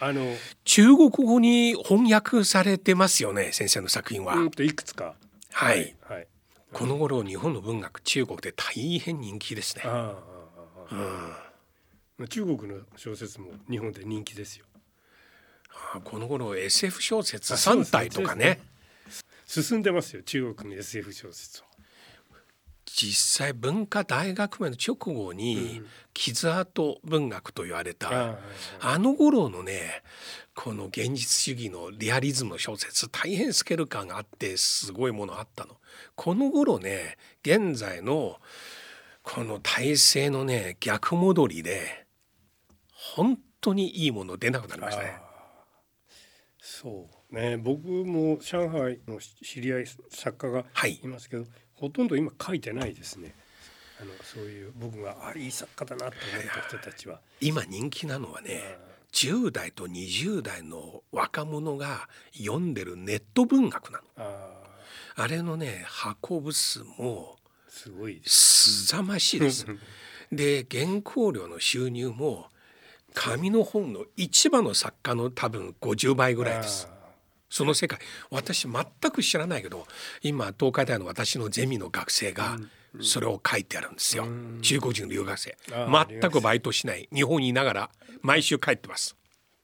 [0.00, 0.34] あの
[0.64, 4.34] 中国語に翻訳されてますよね先生の作品は。
[4.58, 5.14] いくつか。
[5.52, 5.94] はい。
[6.02, 6.26] はい。
[6.72, 9.82] この頃日本の文学中国で大変人気ですね。
[9.84, 11.52] ああああああ
[12.16, 14.64] まあ中国の小説も日本で人気ですよ。
[15.92, 18.60] あこの頃 SF 小説3あそうです体とかね
[19.50, 21.66] 進んでますよ中国の SF 小説は。
[22.86, 25.82] 実際文化大革命の直後に
[26.14, 28.38] 傷跡文学と言われた、
[28.80, 30.02] あの頃のね
[30.54, 35.78] この現実主義のリアリズムの小説大変スケール感があってすごいものあったの。
[36.14, 38.36] この頃ね現在の
[39.22, 42.06] この体制のね逆戻りで
[42.92, 45.18] 本当にいいもの出なくなりましたね。
[46.60, 53.34] そうね僕も上海の知り合い作家がはいいますけど、ほとんど今書いてないですね。
[54.00, 57.20] あのそういう僕があいい作家だなと思った人たちは。
[57.40, 58.78] 今人気なのはね
[59.12, 64.04] 10代と20代の若者が読んでるネット文学なの。
[64.16, 64.60] あ
[65.16, 65.84] ああれのね
[66.28, 67.36] 運ぶ数も
[67.68, 68.86] すごいです。
[68.86, 69.66] すざましいです。
[70.32, 72.48] で原稿料の収入も
[73.14, 76.88] 紙の本の一番の作家の多分50倍ぐらいです。
[77.50, 77.98] その世界。
[78.30, 79.86] 私全く知らないけど
[80.22, 82.56] 今東海大の私のゼミの学生が
[83.02, 84.26] それを書いてあるんですよ、
[84.62, 85.56] 中国人の留学生。
[85.68, 87.08] 全くバイトしない。
[87.12, 87.90] 日本にいながら
[88.22, 89.16] 毎週帰ってます。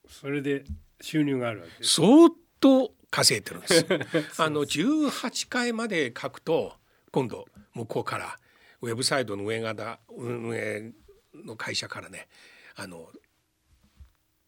[0.07, 0.65] それで
[1.01, 1.95] 収入があるわけです。
[1.95, 2.29] 相
[2.59, 3.85] 当稼いでるんです。
[4.41, 6.75] あの18回まで書くと
[7.11, 8.37] 今度向こうから
[8.81, 10.91] ウェブサイトの上方運営
[11.33, 12.27] の会社からね
[12.75, 13.11] あの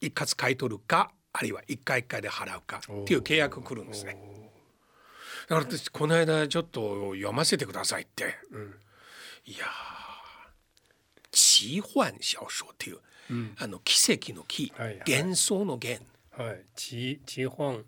[0.01, 4.17] 一括買い取るかあるいは一回一回で払うかっていう契約来るんですね。
[5.47, 8.75] だから私この間ちょっと読ませてくださいって、うん、
[9.45, 9.65] いや
[11.31, 12.97] 奇幻小说っていう、
[13.31, 16.01] うん、あの奇跡の奇、はいはい、幻想の幻、
[16.37, 17.83] はい、奇奇幻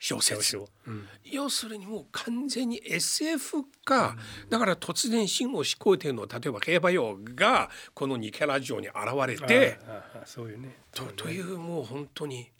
[0.00, 9.78] 小説、うん、要するにもう完全に SF か、うん、だから突然真を思考ていうの例えば競馬用がこのニケラジオに現れて
[10.26, 10.76] そういうね。
[10.92, 12.50] とというもう本当に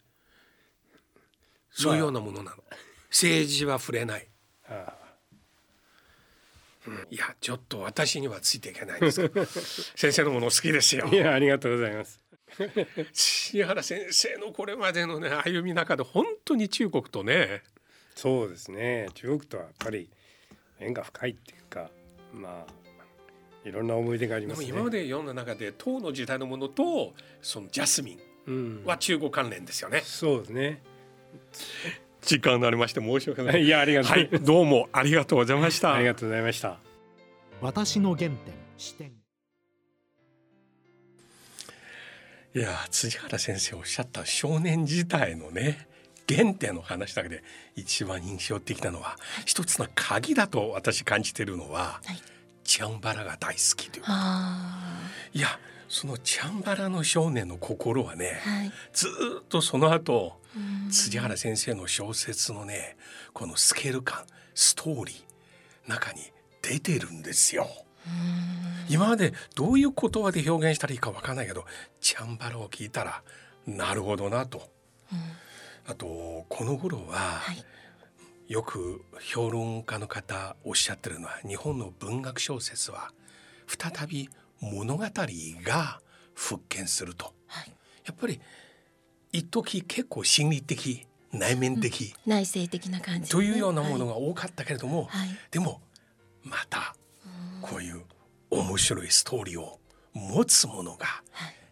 [1.75, 2.75] そういうようなものなの、まあ、
[3.09, 4.27] 政治は触れない。
[6.87, 9.29] うん、いやちょっと私にはついていけないです。
[9.95, 11.07] 先生のもの好きですよ。
[11.07, 12.21] いやありがとうございます。
[13.11, 17.63] 千原先生のこれまでのね歩み中で本当に中国とね。
[18.15, 19.09] そうですね。
[19.15, 20.09] 中国とはやっぱり
[20.79, 21.89] 縁が深いっていうか
[22.31, 22.85] まあ
[23.67, 28.17] いろんな思い出があります、ね、今まで読んだ中で唐の時代のものとそのジャスミ
[28.47, 30.81] ンは中国関連ですよね、うん、そうですね
[32.21, 33.63] 時間になりまして申し訳ない。
[33.65, 35.93] いやありがとう、はい、どうもありがとうございました。
[35.93, 36.79] ありがとうございました。
[37.61, 38.37] 私の原点
[38.77, 39.11] 視点。
[42.55, 45.89] いや辻原先生おっしゃった少年時代のね
[46.29, 47.43] 原点の話だけで
[47.75, 52.21] 一番印象的なのは、はい、一つの鍵だと私感じてるのは、はい、
[52.63, 54.05] チャンバラが大好きという
[55.33, 59.07] いやそのチャンバラの少年の心はね、はい、ず
[59.41, 60.39] っとその後
[60.89, 62.97] 辻原先生の小説のね
[63.33, 66.21] このスケール感ストーリー中に
[66.61, 67.67] 出てるんですよ。
[68.87, 71.65] 今までどういう言葉で表現したらいいか分かんないけど
[72.01, 73.23] チャンバラを聞いたら
[73.65, 74.69] なるほどなと。
[75.87, 77.63] あとこの頃は、はい、
[78.47, 83.11] よく評論家の方おっしゃってるのは日本の文学小説は
[83.67, 84.29] 再び
[84.61, 85.99] 物語が
[86.33, 87.71] 復権すると、はい、
[88.05, 88.39] やっぱり
[89.31, 95.81] 一時結構心理的内面的、うん、内省的な感じ、ね、というようなものが多かったけれども、はい、でも
[96.43, 96.95] また
[97.61, 98.01] こういう
[98.49, 99.79] 面白いストーリーを
[100.13, 101.05] 持つものが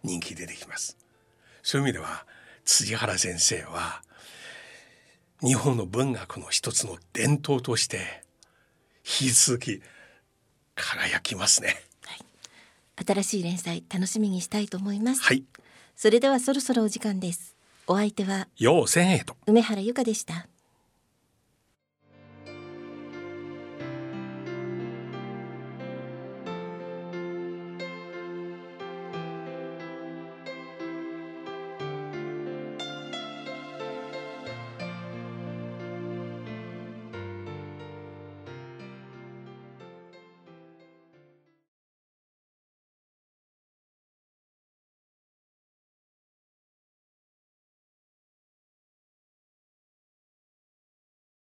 [0.03, 0.97] 人気出てきます。
[1.61, 2.25] そういう意味では
[2.65, 4.01] 辻原先生は
[5.41, 8.23] 日本の文学の一つの伝統として
[9.05, 9.81] 引き続き
[10.75, 11.77] 輝きますね、はい、
[12.95, 15.21] 新しい連載楽しみにしたいと思います。
[15.23, 15.43] はい。
[15.95, 17.55] それではそろそろお時間です。
[17.87, 19.35] お相手は陽千恵と。
[19.45, 20.47] 梅原由香でした